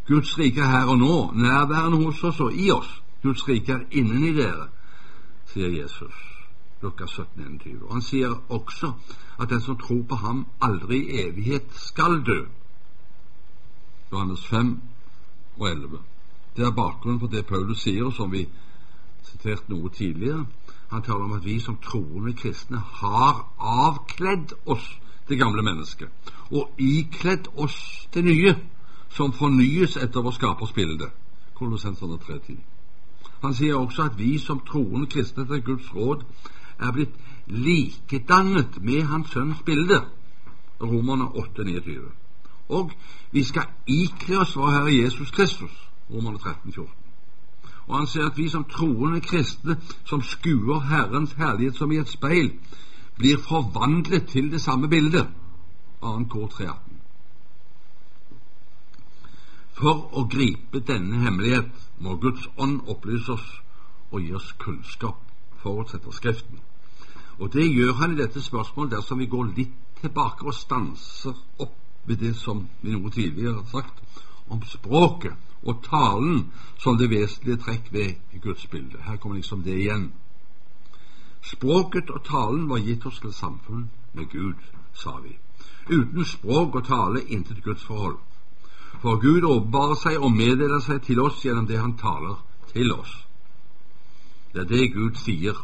[0.06, 3.02] Guds rike er her og nå, nærværende hos oss og i oss.
[3.26, 4.68] Guds rike er inni dere,
[5.50, 6.14] sier Jesus.
[6.82, 7.80] Lukas 17, 21.
[7.86, 8.92] Og han sier også
[9.40, 12.44] at den som tror på ham, aldri i evighet skal dø.
[14.12, 14.76] Johannes 5
[15.58, 15.98] og 11.
[16.56, 18.46] Det er bakgrunnen for det Paulus sier, som vi
[19.26, 20.46] siterte noe tidligere,
[20.90, 24.84] Han taler om at vi som troende kristne har avkledd oss
[25.28, 28.54] det gamle mennesket og ikledd oss det nye,
[29.10, 31.10] som fornyes etter vår skapers bilde.
[31.58, 32.75] Kolossenserne 3.10.
[33.42, 36.24] Han sier også at vi som troende kristne etter Guds råd
[36.80, 40.02] er blitt likedannet med Hans Sønns bilde.
[40.82, 42.10] Romerne 8.29.
[42.68, 42.92] Og
[43.32, 45.72] vi skal ikle oss vår Herre Jesus Kristus.
[46.10, 46.88] Romerne 13.14.
[47.86, 52.10] Og han sier at vi som troende kristne som skuer Herrens herlighet som i et
[52.10, 52.50] speil,
[53.16, 55.28] blir forvandlet til det samme bildet.
[56.02, 56.24] 2.
[56.30, 56.95] Kor 3.18.
[59.76, 63.48] For å gripe denne hemmelighet må Guds ånd opplyse oss
[64.10, 65.18] og gi oss kunnskap,
[65.60, 66.62] forutsetter Skriften.
[67.38, 71.74] Og det gjør han i dette spørsmålet dersom vi går litt tilbake og stanser opp
[72.08, 74.00] ved det som vi noe tidligere har sagt
[74.48, 75.36] om språket
[75.66, 76.46] og talen
[76.78, 79.02] som det vesentlige trekk ved Guds bilde.
[79.02, 80.12] Her kommer liksom det igjen.
[81.42, 84.62] Språket og talen var gitt oss til samfunn med Gud,
[84.94, 85.36] sa vi.
[85.90, 88.18] Uten språk og tale intet Guds forhold.
[89.02, 92.38] For Gud åpenbarer seg og meddeler seg til oss gjennom det Han taler
[92.72, 93.12] til oss.
[94.52, 95.56] Det er det Gud sier.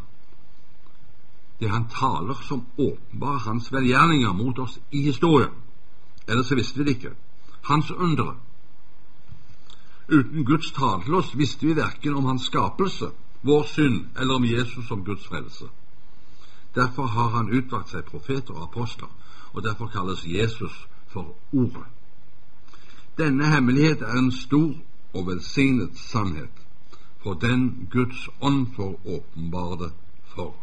[1.60, 5.54] Det Han taler som åpenbarer Hans velgjerninger mot oss i historien.
[6.28, 7.14] Ellers så visste vi det ikke.
[7.62, 8.34] Hans undre.
[10.08, 14.44] Uten Guds tale til oss visste vi verken om Hans skapelse, vår synd, eller om
[14.44, 15.70] Jesus som Guds frelse.
[16.74, 19.08] Derfor har Han utvalgt seg profeter og apostler,
[19.52, 22.01] og derfor kalles Jesus for Ordet.
[23.18, 24.74] Denne hemmelighet er en stor
[25.12, 26.62] og velsignet sannhet,
[27.22, 29.90] for den Guds ånd får åpenbare det
[30.34, 30.56] for.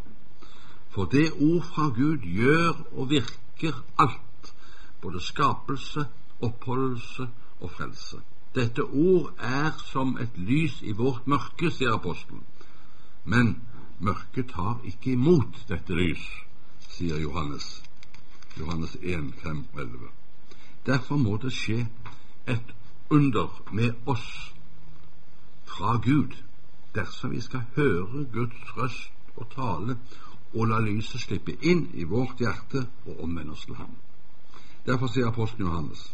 [0.90, 4.54] For det ord fra Gud gjør og virker alt,
[5.02, 6.06] både skapelse,
[6.42, 7.28] oppholdelse
[7.60, 8.18] og frelse.
[8.56, 12.42] Dette ord er som et lys i vårt mørke, sier apostelen.
[13.26, 13.60] Men
[14.00, 16.26] mørket tar ikke imot dette lys,
[16.90, 17.84] sier Johannes.
[18.58, 20.10] Johannes 1, 5 og 11.
[20.86, 21.84] Derfor må det skje
[22.50, 22.76] et
[23.10, 24.54] under med oss
[25.66, 26.36] fra Gud
[26.96, 29.98] dersom vi skal høre Guds røst og tale
[30.54, 33.94] og la lyset slippe inn i vårt hjerte og omvende oss til ham.
[34.86, 36.08] Derfor sier apostelen Johannes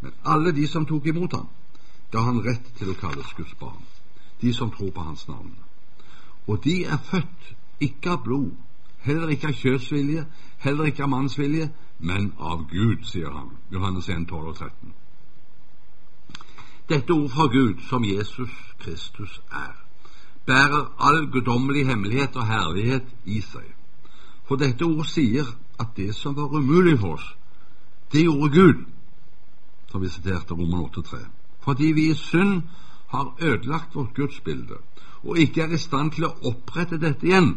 [0.00, 1.48] men alle de som tok imot ham,
[2.12, 3.80] ga han rett til å kalles Guds barn,
[4.40, 5.54] de som tror på hans navn.
[6.46, 8.52] Og de er født ikke av blod,
[9.06, 10.26] heller ikke av kjøsvilje,
[10.62, 13.50] heller ikke av mannsvilje, men av Gud, sier han.
[13.72, 14.94] Johannes 1, 12 og 13.
[16.88, 19.74] Dette ord fra Gud, som Jesus Kristus er,
[20.46, 23.72] bærer all guddommelig hemmelighet og herlighet i seg.
[24.46, 25.48] For dette ord sier
[25.82, 27.24] at det som var umulig for oss,
[28.12, 28.84] det gjorde Gud,
[29.90, 31.24] som vi siterte Roman 8,3.
[31.66, 32.62] Fordi vi i synd
[33.10, 34.78] har ødelagt vårt gudsbilde
[35.26, 37.56] og ikke er i stand til å opprette dette igjen,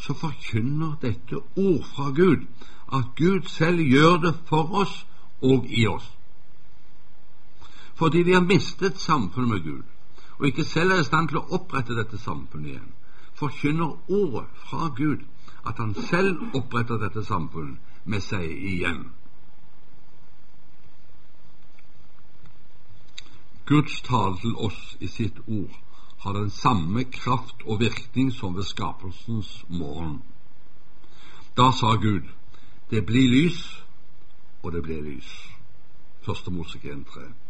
[0.00, 2.48] så forkynner dette ord fra Gud
[2.92, 5.02] at Gud selv gjør det for oss
[5.44, 6.08] og i oss
[7.94, 9.82] fordi vi har mistet samfunnet med Gud
[10.42, 12.88] og ikke selv er i stand til å opprette dette samfunnet igjen,
[13.38, 15.20] forkynner ordet fra Gud
[15.62, 19.04] at han selv oppretter dette samfunnet med seg igjen.
[23.70, 25.78] Guds tale til oss i sitt ord
[26.24, 30.22] har den samme kraft og virkning som ved skapelsens morgen.
[31.56, 32.26] Da sa Gud,
[32.90, 33.62] det blir lys,
[34.62, 35.30] og det ble lys.
[36.26, 37.41] Første Mosek 1.3.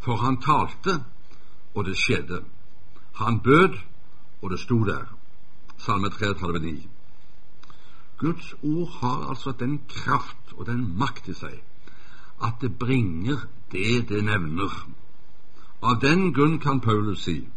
[0.00, 1.04] For han talte,
[1.74, 2.42] og det skjedde.
[3.14, 3.78] Han bød,
[4.42, 5.04] og det sto der.
[5.78, 6.88] Salme 33,9.
[8.18, 11.60] Guds ord har altså den kraft og den makt i seg
[12.40, 13.36] at det bringer
[13.72, 14.72] det det nevner.
[15.82, 17.48] Av den grunn kan Paulus si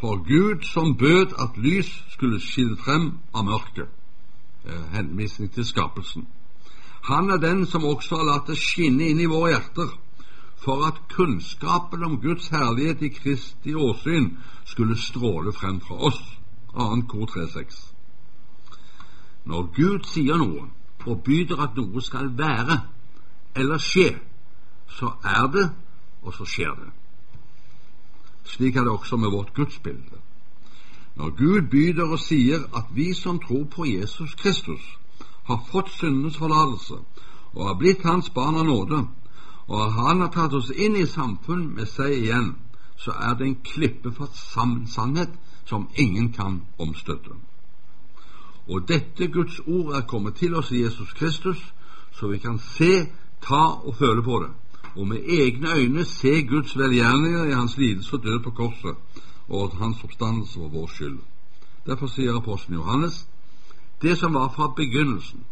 [0.00, 3.88] For Gud som bød at lys skulle skille frem av mørket,
[4.64, 6.26] eh, henvisning til skapelsen.
[7.02, 9.94] Han er den som også har latt det skinne inn i våre hjerter
[10.64, 16.20] for at kunnskapen om Guds herlighet i Kristi åsyn skulle stråle frem fra oss.
[16.72, 17.02] 2.
[17.08, 17.92] kor 3.6.
[19.44, 20.70] Når Gud sier noe
[21.04, 22.80] og byder at noe skal være
[23.54, 24.08] eller skje,
[24.88, 25.68] så er det,
[26.22, 26.90] og så skjer det.
[28.44, 30.22] Slik er det også med vårt gudsbilde.
[31.14, 34.82] Når Gud byder og sier at vi som tror på Jesus Kristus,
[35.44, 36.96] har fått syndenes forlatelse
[37.52, 39.04] og har blitt Hans barn av nåde,
[39.66, 42.54] og Han har tatt oss inn i samfunn med seg igjen,
[42.96, 44.36] så er det en klippefast
[44.92, 45.32] sannhet
[45.64, 47.36] som ingen kan omstøtte.
[48.68, 51.60] Og dette Guds ord er kommet til oss i Jesus Kristus,
[52.12, 53.06] så vi kan se,
[53.42, 54.50] ta og føle på det,
[54.96, 58.96] og med egne øyne se Guds velgjerninger i hans lidelse og død på korset,
[59.48, 61.18] og hans oppstandelse for vår skyld.
[61.86, 63.26] Derfor sier apostelen Johannes
[64.02, 65.44] det som var fra begynnelsen,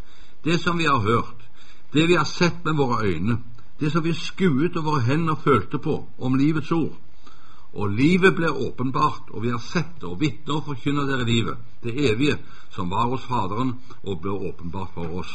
[0.45, 1.49] det som vi har hørt,
[1.93, 3.39] det vi har sett med våre øyne,
[3.83, 6.95] det som vi skuet og våre hender følte på om livets ord.
[7.75, 11.59] Og livet ble åpenbart, og vi har sett det, og vitner og forkynner dere livet,
[11.83, 12.37] det evige,
[12.71, 13.73] som var hos Faderen
[14.05, 15.33] og ble åpenbart for oss.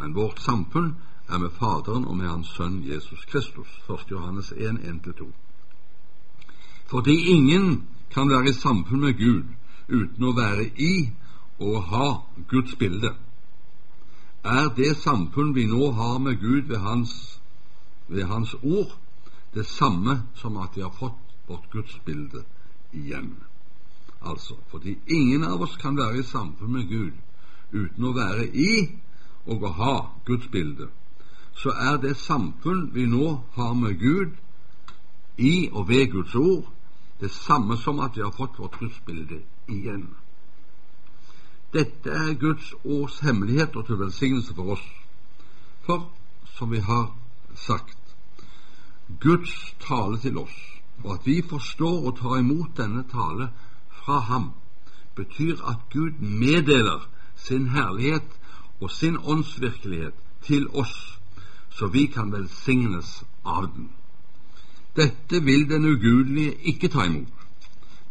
[0.00, 0.94] Men vårt samfunn
[1.28, 3.68] er med Faderen og med Hans Sønn Jesus Kristus.
[3.90, 4.06] 1.
[4.10, 5.28] Johannes 1, 1-2.
[6.88, 7.82] Fordi ingen
[8.14, 9.44] kan være i samfunn med Gud
[9.92, 11.10] uten å være i
[11.60, 12.08] og ha
[12.48, 13.12] Guds bilde,
[14.44, 17.40] er det samfunn vi nå har med Gud ved Hans,
[18.08, 18.92] ved hans ord,
[19.54, 22.44] det samme som at vi har fått vårt gudsbilde
[22.92, 23.36] igjen.
[24.22, 27.12] Altså, fordi ingen av oss kan være i samfunn med Gud
[27.72, 28.72] uten å være i
[29.46, 29.94] og å ha
[30.26, 30.88] gudsbilde,
[31.56, 34.36] så er det samfunn vi nå har med Gud
[35.36, 36.68] i og ved Guds ord,
[37.20, 40.08] det samme som at vi har fått vårt gudsbilde igjen.
[41.72, 44.84] Dette er Guds års hemmelighet og til velsignelse for oss.
[45.86, 46.10] For,
[46.54, 47.08] som vi har
[47.54, 47.98] sagt,
[49.20, 50.56] Guds tale til oss,
[51.04, 53.50] og at vi forstår og tar imot denne tale
[54.02, 54.50] fra Ham,
[55.14, 58.38] betyr at Gud meddeler sin herlighet
[58.80, 61.18] og sin åndsvirkelighet til oss,
[61.70, 63.90] så vi kan velsignes av den.
[64.96, 67.32] Dette vil den ugudelige ikke ta imot.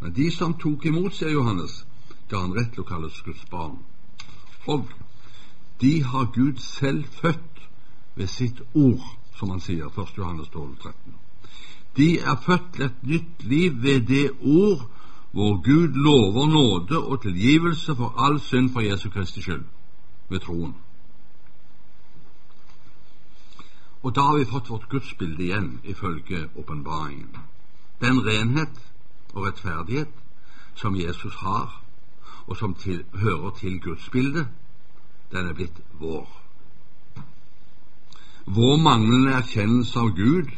[0.01, 1.83] Men de som tok imot, sier Johannes,
[2.29, 3.77] ga han rett til å kalles Guds barn.
[4.65, 4.89] Og
[5.81, 7.61] de har Gud selv født
[8.15, 9.05] ved sitt ord,
[9.41, 10.17] som han sier, 1.
[10.17, 11.13] Johannes 12, 13.
[11.97, 14.85] De er født til et nytt liv ved det ord
[15.31, 19.63] hvor Gud lover nåde og tilgivelse for all synd for Jesu Kristi skyld,
[20.29, 20.75] ved troen.
[24.03, 27.37] Og da har vi fått vårt gudsbilde igjen, ifølge åpenbaringen.
[28.01, 28.81] Den renhet
[29.33, 30.13] og rettferdighet
[30.75, 31.81] som Jesus har,
[32.47, 34.47] og som til, hører til gudsbildet,
[35.31, 36.40] den er blitt vår.
[38.45, 40.49] Vår manglende erkjennelse av Gud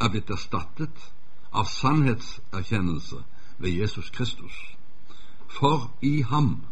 [0.00, 1.10] er blitt erstattet
[1.52, 3.20] av sannhetserkjennelse
[3.58, 4.56] ved Jesus Kristus.
[5.52, 6.62] For i ham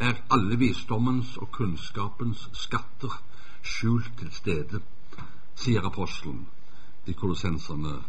[0.00, 3.20] er alle visdommens og kunnskapens skatter
[3.62, 4.80] skjult til stede,
[5.56, 6.46] sier apostelen
[7.06, 8.00] i Kolossenserne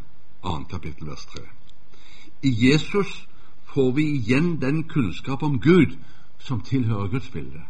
[0.48, 0.64] 2.
[0.72, 1.44] kapittel vers 3.
[2.48, 3.28] I Jesus
[3.74, 5.98] får vi igjen den kunnskap om Gud
[6.40, 7.68] som tilhører Guds bilde,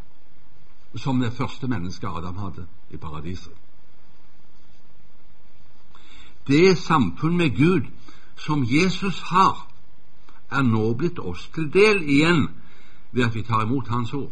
[0.95, 3.53] som det første mennesket Adam hadde i paradiset.
[6.47, 7.81] Det samfunn med Gud
[8.37, 9.67] som Jesus har,
[10.51, 12.47] er nå blitt oss til del igjen
[13.11, 14.31] ved at vi tar imot Hans ord.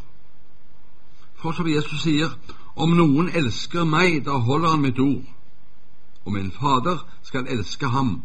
[1.36, 2.32] For som Jesus sier,
[2.76, 5.26] om noen elsker meg, da holder han mitt ord.
[6.26, 8.22] Og min Fader skal elske ham,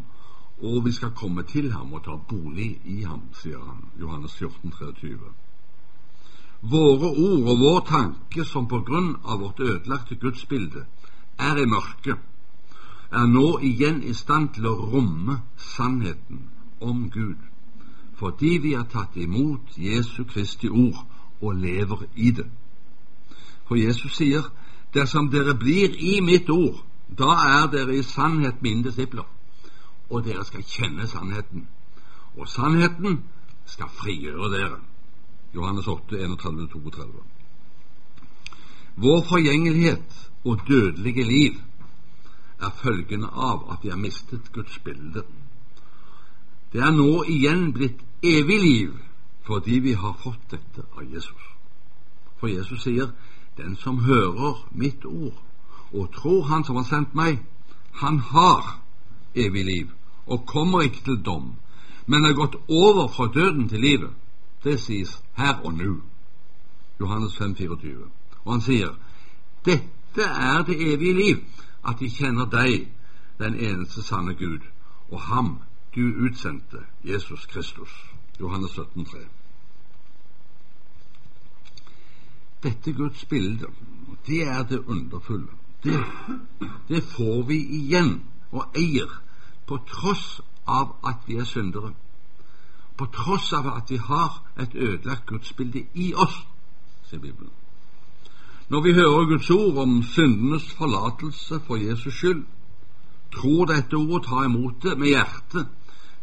[0.61, 3.83] og vi skal komme til ham og ta bolig i ham, sier han.
[3.99, 5.19] Johannes 14, 23.
[6.61, 10.85] Våre ord og vår tanke, som på grunn av vårt ødelagte gudsbilde
[11.41, 12.19] er i mørket,
[13.11, 16.45] er nå igjen i stand til å romme sannheten
[16.79, 17.39] om Gud,
[18.15, 21.01] fordi vi har tatt imot Jesu Kristi ord
[21.41, 22.47] og lever i det.
[23.65, 24.45] For Jesus sier,
[24.93, 29.25] dersom dere blir i mitt ord, da er dere i sannhet mine disipler,
[30.09, 31.65] og dere skal kjenne sannheten.
[32.37, 33.23] Og sannheten
[33.65, 34.79] skal frigjøre dere.
[35.53, 37.05] Johannes 8, 31-32.
[38.95, 41.59] Vår forgjengelighet og dødelige liv
[42.61, 45.23] er følgende av at vi har mistet Guds bilde.
[46.73, 48.99] Det er nå igjen blitt evig liv
[49.47, 51.47] fordi vi har fått dette av Jesus.
[52.39, 53.11] For Jesus sier
[53.57, 55.39] den som hører mitt ord
[55.91, 57.41] og tror Han som har sendt meg,
[57.99, 58.77] han har
[59.35, 59.89] evig liv
[60.25, 61.55] og kommer ikke til dom,
[62.05, 64.13] men er gått over fra døden til livet.
[64.63, 65.95] Det sies her og nå.
[66.99, 68.09] Johannes 5, 24.
[68.43, 68.93] Og han sier,
[69.65, 71.43] dette er det evige liv,
[71.87, 72.87] at de kjenner deg,
[73.39, 74.65] den eneste sanne Gud,
[75.09, 75.59] og ham
[75.95, 77.89] du utsendte, Jesus Kristus.
[78.39, 79.17] Johannes 17, 3.
[82.63, 83.65] Dette Guds bilde,
[84.27, 85.47] det er det underfulle.
[85.83, 86.03] Det,
[86.87, 88.21] det får vi igjen
[88.51, 89.09] og eier
[89.67, 91.93] på tross av at vi er syndere.
[92.97, 96.35] På tross av at vi har et ødelagt gudsbilde i oss,
[97.09, 97.51] sier Bibelen.
[98.69, 102.43] Når vi hører Guds ord om syndenes forlatelse for Jesus skyld,
[103.31, 105.67] tror dette ordet, ta imot det med hjertet,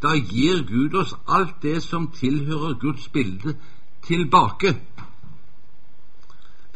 [0.02, 3.56] da gir Gud oss alt det som tilhører Guds bilde,
[4.06, 4.76] tilbake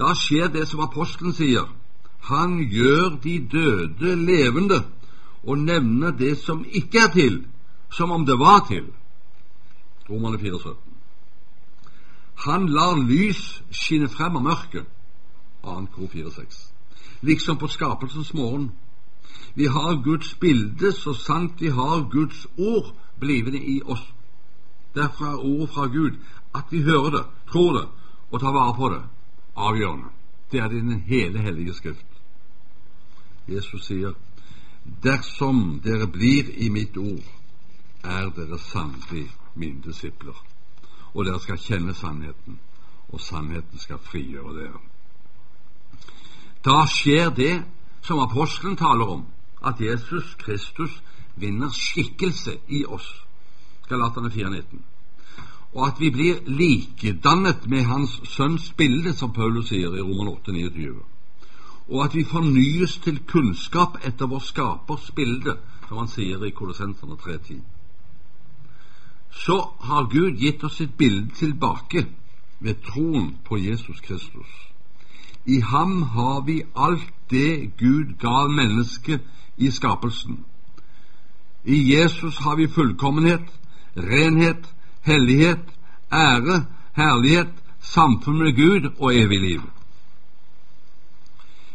[0.03, 1.68] da skjer det som apostelen sier.
[2.30, 4.80] Han gjør de døde levende
[5.43, 7.38] og nevner det som ikke er til,
[7.90, 8.86] som om det var til.
[10.12, 10.76] Romerne 4,17.
[12.44, 14.86] Han lar lys skinne frem av mørket.
[15.62, 15.74] 2.
[15.94, 16.72] kor 4,6.
[17.22, 18.72] Liksom på skapelsens morgen.
[19.54, 24.02] Vi har Guds bilde så sant vi har Guds ord blivende i oss.
[24.94, 26.18] Derfor er ordet fra Gud
[26.54, 27.88] at vi hører det, tror det
[28.30, 29.02] og tar vare på det,
[29.56, 30.08] avgjørende.
[30.52, 32.06] Det er den hele hellige Skrift.
[33.48, 34.12] Jesus sier,
[35.02, 37.24] dersom dere blir i mitt ord,
[38.05, 40.36] er dere sannelig mine disipler,
[41.14, 42.59] og dere skal kjenne sannheten,
[43.09, 44.80] og sannheten skal frigjøre dere.
[46.64, 47.55] Da skjer det
[48.03, 49.26] som apostelen taler om,
[49.64, 51.03] at Jesus Kristus
[51.36, 53.07] vinner skikkelse i oss.
[53.88, 54.82] Galaterne 4,19.
[55.72, 60.53] Og at vi blir likedannet med Hans Sønns bilde, som Paulus sier i Roman 8,
[60.53, 60.98] 29.
[61.88, 65.57] Og at vi fornyes til kunnskap etter vår skapers bilde,
[65.88, 67.62] som han sier i Kolossenserne 3.10.
[69.33, 72.07] Så har Gud gitt oss et bilde tilbake
[72.61, 74.51] ved troen på Jesus Kristus.
[75.47, 79.20] I ham har vi alt det Gud gav mennesket
[79.57, 80.45] i skapelsen.
[81.64, 83.49] I Jesus har vi fullkommenhet,
[83.97, 85.64] renhet, hellighet,
[86.12, 86.66] ære,
[86.97, 89.62] herlighet, samfunn med Gud og evig liv.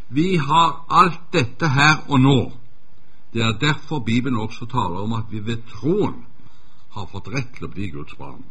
[0.10, 2.52] Vi har alt dette her og nå.
[3.34, 6.26] Det er derfor Bibelen også taler om at vi ved troen
[6.98, 8.44] har fått rett til å bli Guds barn,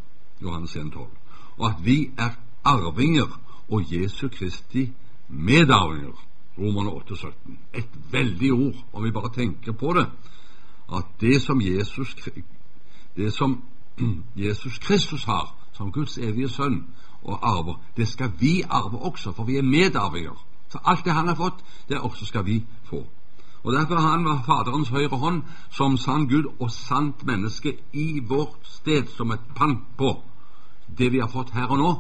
[0.42, 1.06] Johannes 1,12,
[1.56, 3.38] og at vi er arvinger
[3.68, 4.88] og Jesu Kristi
[5.28, 6.14] medarvinger,
[6.58, 7.56] Romerne 8,17.
[7.74, 10.06] Et veldig ord, om vi bare tenker på det,
[10.92, 12.14] at det som Jesus,
[13.16, 13.62] det som
[14.46, 16.86] Jesus Kristus har som Guds evige sønn
[17.22, 20.46] og arver, det skal vi arve også, for vi er medarvinger.
[20.68, 23.04] Så alt det han har fått, det også skal vi få.
[23.62, 28.20] Og Derfor har han var Faderens høyre hånd som sann Gud og sant menneske i
[28.20, 30.12] vårt sted som et pant på
[30.98, 31.90] det vi har fått her og nå,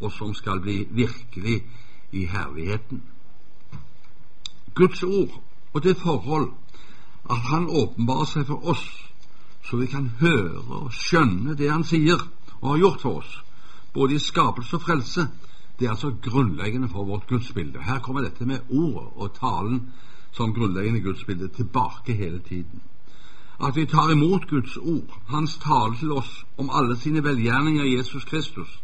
[0.00, 1.64] og som skal bli virkelig
[2.12, 3.02] i herligheten.
[4.74, 5.42] Guds ord
[5.72, 6.52] og det forhold
[7.30, 8.84] at Han åpenbarer seg for oss,
[9.66, 12.20] så vi kan høre og skjønne det Han sier
[12.60, 13.32] og har gjort for oss,
[13.94, 15.26] både i skapelse og frelse.
[15.78, 17.82] Det er altså grunnleggende for vårt gudsbilde.
[17.82, 19.82] Her kommer dette med ordet og talen
[20.36, 22.82] som grunnleggende gudsbilde tilbake hele tiden.
[23.60, 27.96] At vi tar imot Guds ord, Hans tale til oss om alle sine velgjerninger i
[27.96, 28.82] Jesus Kristus,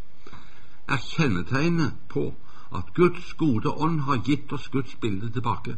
[0.89, 2.35] er kjennetegnet på
[2.75, 5.77] at Guds gode ånd har gitt oss Guds bilde tilbake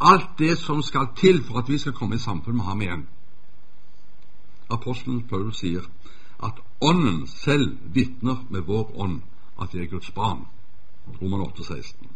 [0.00, 3.06] alt det som skal til for at vi skal komme i samfunn med ham igjen.
[4.70, 5.84] Apostelen Paul sier
[6.42, 9.20] at Ånden selv vitner med vår ånd
[9.62, 10.46] at vi er Guds barn.
[11.22, 12.08] Roman 8, 16.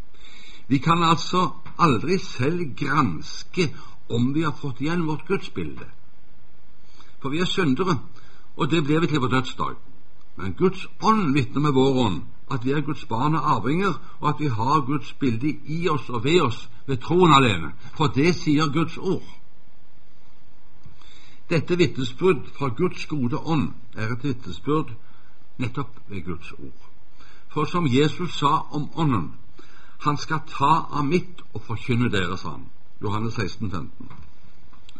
[0.69, 3.71] Vi kan altså aldri selv granske
[4.09, 5.87] om vi har fått igjen vårt gudsbilde.
[7.23, 7.99] For vi er syndere,
[8.57, 9.77] og det blir vi til vår dødsdag.
[10.37, 14.29] Men Guds ånd vitner med vår ånd at vi er Guds barn og arvinger, og
[14.29, 17.73] at vi har Guds bilde i oss og ved oss ved troen alene.
[17.97, 19.27] For det sier Guds ord.
[21.51, 24.95] Dette vitnesbyrd fra Guds gode ånd er et vitnesbyrd
[25.59, 26.89] nettopp ved Guds ord.
[27.49, 29.33] For som Jesus sa om Ånden,
[29.99, 32.66] han skal ta av mitt og forkynne dere, sa han.
[33.03, 34.11] Johannes 16, 15.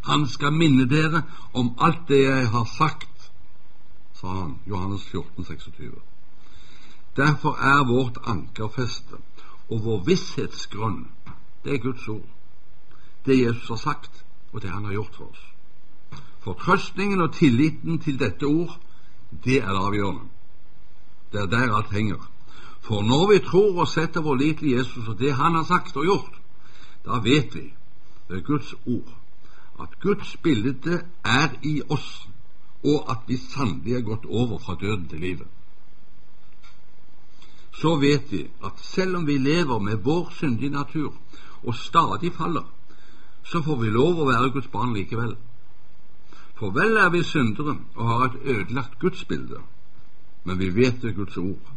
[0.09, 1.23] Han skal minne dere
[1.53, 3.31] om alt det jeg har sagt,
[4.15, 4.59] sa han.
[4.67, 5.93] Johannes 14, 26.
[7.17, 9.19] Derfor er vårt ankerfeste
[9.69, 11.07] og vår visshetsgrunn
[11.65, 12.29] det er Guds ord.
[13.27, 15.45] Det Jesus har sagt, og det Han har gjort for oss.
[16.41, 18.79] Fortrøstningen og tilliten til dette ord,
[19.45, 20.23] det er avgjørende.
[21.33, 22.31] Det er der alt henger.
[22.81, 25.97] For når vi tror og setter vår lit til Jesus og det Han har sagt
[25.97, 26.41] og gjort,
[27.05, 27.73] da vet vi
[28.29, 29.15] ved Guds ord
[29.81, 32.29] at Guds bilde er i oss,
[32.85, 35.47] og at vi sannelig er gått over fra døden til livet
[37.81, 41.15] så vet vi at selv om vi lever med vår syndige natur
[41.63, 42.67] og stadig faller,
[43.45, 45.37] så får vi lov å være Guds barn likevel.
[46.59, 49.63] For vel er vi syndere og har et ødelagt gudsbilde,
[50.45, 51.75] men vi vet ved Guds ord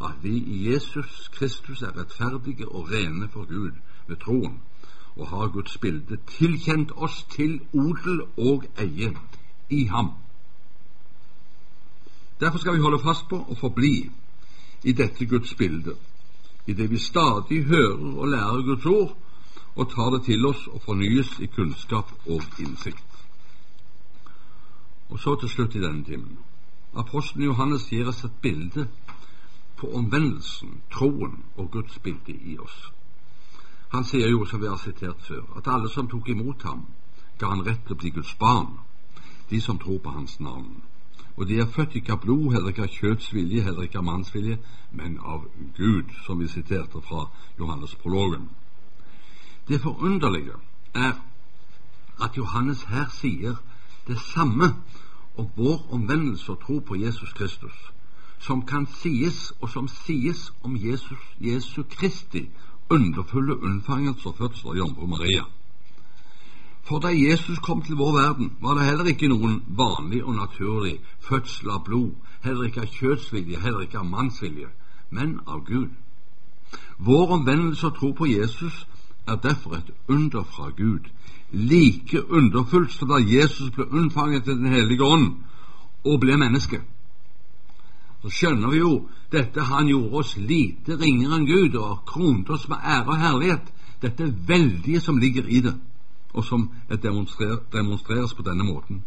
[0.00, 3.72] at vi i Jesus Kristus er rettferdige og rene for Gud
[4.06, 4.60] ved troen,
[5.16, 9.16] og har Guds bilde tilkjent oss til odel og eie
[9.70, 10.12] i ham.
[12.40, 14.10] Derfor skal vi holde fast på og forbli
[14.84, 15.96] i dette Guds bilde,
[16.66, 19.16] i det vi stadig hører og lærer Guds ord,
[19.76, 23.04] og tar det til oss og fornyes i kunnskap og innsikt.
[25.08, 26.38] Og så til slutt i denne timen.
[26.94, 28.88] Apostelen Johannes gir oss et bilde
[29.78, 32.78] på omvendelsen, troen og Guds bilde i oss.
[33.88, 36.86] Han sier jo, som vi har sitert før, at alle som tok imot ham,
[37.38, 38.76] ga han rett til å bli Guds barn,
[39.50, 40.82] de som tror på hans navn.
[41.36, 44.04] Og de er født ikke av blod, heller ikke av kjøtts vilje, heller ikke av
[44.04, 44.58] manns vilje,
[44.90, 48.48] men av Gud, som vi siterte fra Johannes-prologen.
[49.68, 50.58] Det forunderlige
[50.94, 51.14] er
[52.20, 53.60] at Johannes her sier
[54.08, 54.72] det samme
[55.38, 57.76] om vår omvendelse og tro på Jesus Kristus,
[58.40, 62.48] som kan sies, og som sies om Jesus, Jesu Kristi
[62.90, 65.44] underfulle unnfangelse og fødsel av jomfru Maria.
[66.88, 70.98] For da Jesus kom til vår verden, var det heller ikke noen vanlig og naturlig
[71.20, 72.14] fødsel av blod,
[72.44, 74.70] heller ikke av kjøttsvilje, heller ikke av mannsvilje,
[75.10, 75.90] men av Gud.
[76.98, 78.86] Vår omvendelse og tro på Jesus
[79.28, 81.10] er derfor et under fra Gud,
[81.52, 85.34] like underfullt som da Jesus ble unnfanget til Den hellige ånd
[86.04, 86.80] og ble menneske.
[88.22, 88.92] Så skjønner vi jo
[89.32, 93.68] dette han gjorde oss lite ringere enn Gud og kronte oss med ære og herlighet,
[94.02, 95.74] dette veldige som ligger i det
[96.32, 96.70] og som
[97.02, 99.02] demonstrer, demonstreres på denne måten.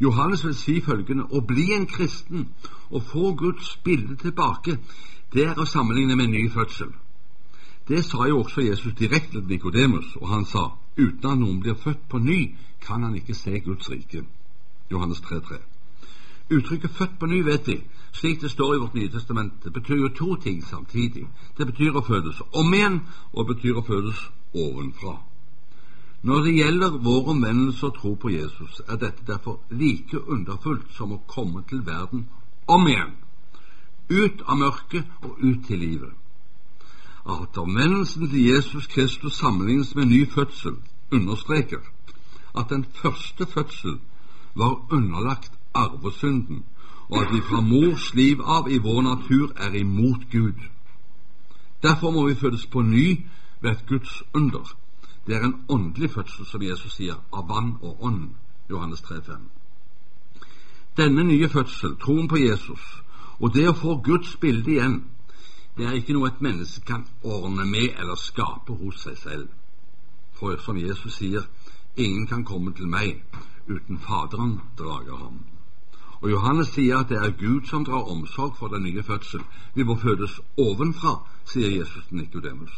[0.00, 2.48] Johannes vil si følgende å bli en kristen
[2.90, 4.78] og få Guds bilde tilbake,
[5.32, 6.90] det er å sammenligne med en ny fødsel.
[7.88, 11.74] Det sa jo også Jesus direkte til Nikodemus, og han sa uten at noen blir
[11.74, 14.24] født på ny, kan han ikke se Guds rike.
[14.90, 15.60] Johannes 3,3.
[16.50, 17.80] Uttrykket 'født på ny', vet vi,
[18.12, 21.28] slik det står i vårt Nye testamente, betyr jo to ting samtidig.
[21.58, 23.00] Det betyr å fødes om igjen,
[23.32, 25.14] og det betyr å fødes ovenfra.
[26.22, 31.12] Når det gjelder vår omvendelse og tro på Jesus, er dette derfor like underfullt som
[31.12, 32.26] å komme til verden
[32.66, 33.14] om igjen,
[34.10, 36.12] ut av mørket og ut til livet.
[37.30, 40.76] At omvendelsen til Jesus Kristus sammenlignes med ny fødsel,
[41.12, 41.80] understreker
[42.58, 43.98] at den første fødsel
[44.54, 46.64] var underlagt arvesynden,
[47.08, 50.58] og at vi fra mors liv av i vår natur er imot Gud.
[51.82, 53.26] Derfor må vi fødes på ny
[53.60, 54.76] ved et Guds under
[55.26, 58.30] det er en åndelig fødsel, som Jesus sier, av vann og ånd.
[58.70, 59.44] Johannes 3,5.
[60.96, 62.82] Denne nye fødsel, troen på Jesus,
[63.38, 64.96] og det å få Guds bilde igjen,
[65.76, 69.48] det er ikke noe et menneske kan ordne med eller skape hos seg selv.
[70.34, 71.46] For som Jesus sier,
[71.96, 73.22] ingen kan komme til meg
[73.68, 75.38] uten Faderen drager ham.
[76.20, 79.40] Og Johannes sier at det er Gud som drar omsorg for den nye fødsel.
[79.74, 82.72] Vi må fødes ovenfra, sier Jesus til Nikodemus.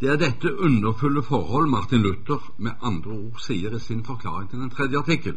[0.00, 4.58] Det er dette underfulle forhold Martin Luther med andre ord sier i sin forklaring til
[4.58, 5.36] den tredje artikkel.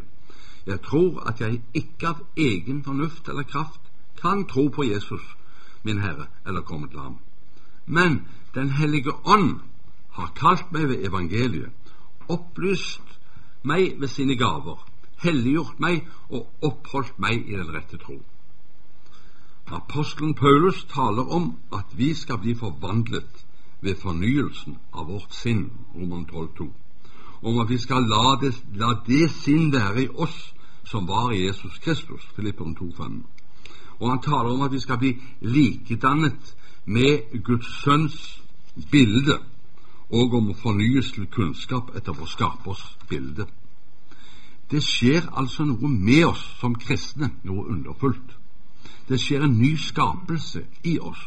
[0.66, 3.80] Jeg tror at jeg ikke av egen fornuft eller kraft
[4.22, 5.22] kan tro på Jesus,
[5.84, 7.18] min Herre, eller komme til ham.
[7.86, 9.60] Men Den hellige ånd
[10.10, 11.70] har kalt meg ved evangeliet,
[12.28, 13.18] opplyst
[13.62, 14.80] meg ved sine gaver,
[15.22, 18.18] helliggjort meg og oppholdt meg i den rette tro.
[19.66, 23.44] Apostelen Paulus taler om at vi skal bli forvandlet
[23.80, 26.68] ved fornyelsen av vårt sinn, Roman 12,2,
[27.42, 30.36] om at vi skal la det, la det sinn være i oss
[30.86, 33.20] som var i Jesus Kristus, Filippon 2,5.
[33.98, 36.54] Og han taler om at vi skal bli likedannet
[36.84, 38.42] med Guds sønns
[38.90, 39.40] bilde,
[40.10, 43.48] og om å fornyes til kunnskap etter vår skapers bilde.
[44.70, 48.36] Det skjer altså noe med oss som kristne, noe underfullt.
[49.08, 51.22] Det skjer en ny skapelse i oss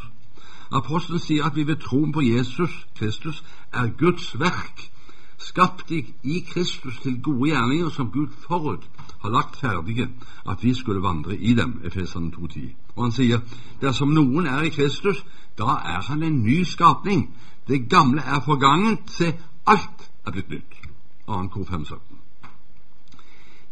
[0.71, 4.91] Apostelen sier at vi ved troen på Jesus Kristus er Guds verk,
[5.37, 8.89] skapt i, Kristus til gode gjerninger som Gud forut
[9.21, 10.09] har lagt ferdige,
[10.49, 11.81] at vi skulle vandre i dem.
[11.83, 12.69] Efesene 2,10.
[12.95, 13.41] Og han sier
[13.81, 15.25] dersom noen er i Kristus,
[15.57, 17.29] da er han en ny skapning.
[17.67, 19.33] Det gamle er forgangen, se,
[19.65, 20.79] alt er blitt nytt.
[21.25, 21.47] 2.
[21.47, 22.08] kor 5,17.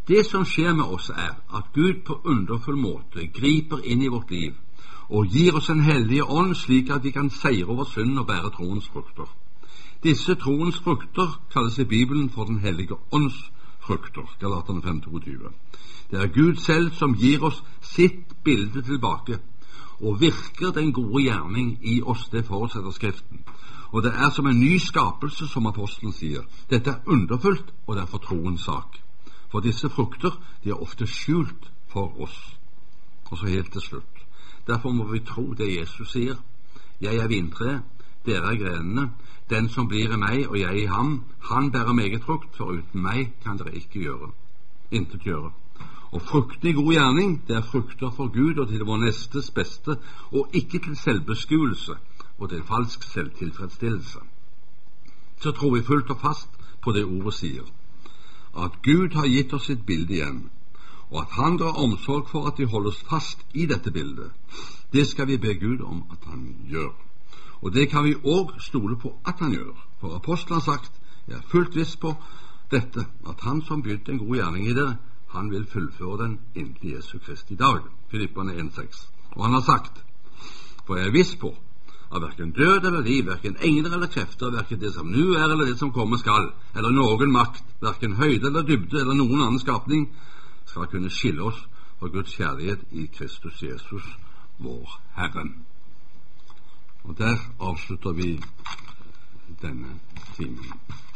[0.08, 4.32] Det som skjer med oss, er at Gud på underfull måte griper inn i vårt
[4.32, 4.56] liv
[5.10, 8.52] og gir oss en hellige ånd, slik at vi kan seire over synd og bære
[8.56, 9.28] troens frukter.
[10.04, 14.28] Disse troens frukter kalles i Bibelen for Den hellige ånds frukter.
[14.40, 15.52] Galaterne 5,22.
[16.12, 19.40] Det er Gud selv som gir oss sitt bilde tilbake,
[20.00, 22.30] og virker den gode gjerning i oss.
[22.32, 23.44] Det forutsetter Skriften.
[23.92, 26.44] Og det er som en ny skapelse, som apostelen sier.
[26.70, 29.07] Dette er underfullt, og det er for troens sak.
[29.52, 32.38] For disse frukter de er ofte skjult for oss.
[33.32, 34.18] Og så helt til slutt
[34.68, 36.36] Derfor må vi tro det Jesus sier.
[37.02, 37.82] Jeg er vintreet,
[38.26, 39.12] dere er grenene.
[39.50, 43.02] Den som blir i meg og jeg i ham, han bærer meget frukt, for uten
[43.02, 44.32] meg kan dere ikke gjøre.
[44.92, 45.54] Intet gjøre.
[46.12, 49.98] Og frukten i god gjerning, det er frukter for Gud og til vår nestes beste,
[50.32, 51.96] og ikke til selvbeskuelse
[52.38, 54.20] og til falsk selvtilfredsstillelse.
[55.40, 56.50] Så tror vi fullt og fast
[56.84, 57.64] på det ordet sier,
[58.66, 60.50] at Gud har gitt oss sitt bilde igjen,
[61.10, 64.32] og at Han drar omsorg for at vi holdes fast i dette bildet.
[64.94, 66.94] Det skal vi be Gud om at Han gjør.
[67.62, 69.76] Og det kan vi òg stole på at Han gjør.
[70.00, 70.92] For apostelen har sagt,
[71.28, 72.16] jeg er fullt viss på
[72.72, 74.98] dette, at Han som begynte en god gjerning i dere,
[75.28, 77.82] han vil fullføre den inntil Jesu Kristi dag.
[78.12, 79.08] Filippane 1,6.
[79.32, 80.04] Og han har sagt,
[80.86, 81.52] for jeg er viss på
[82.12, 85.66] at verken død eller liv, verken engler eller krefter, verken det som nå er eller
[85.66, 90.08] det som komme skal, eller noen makt, verken høyde eller dybde eller noen annen skapning,
[90.66, 91.60] skal kunne skille oss
[92.00, 94.06] fra Guds kjærlighet i Kristus Jesus,
[94.58, 95.50] vår Herre.
[97.04, 98.38] Og der avslutter vi
[99.62, 100.00] denne
[100.36, 101.07] timen.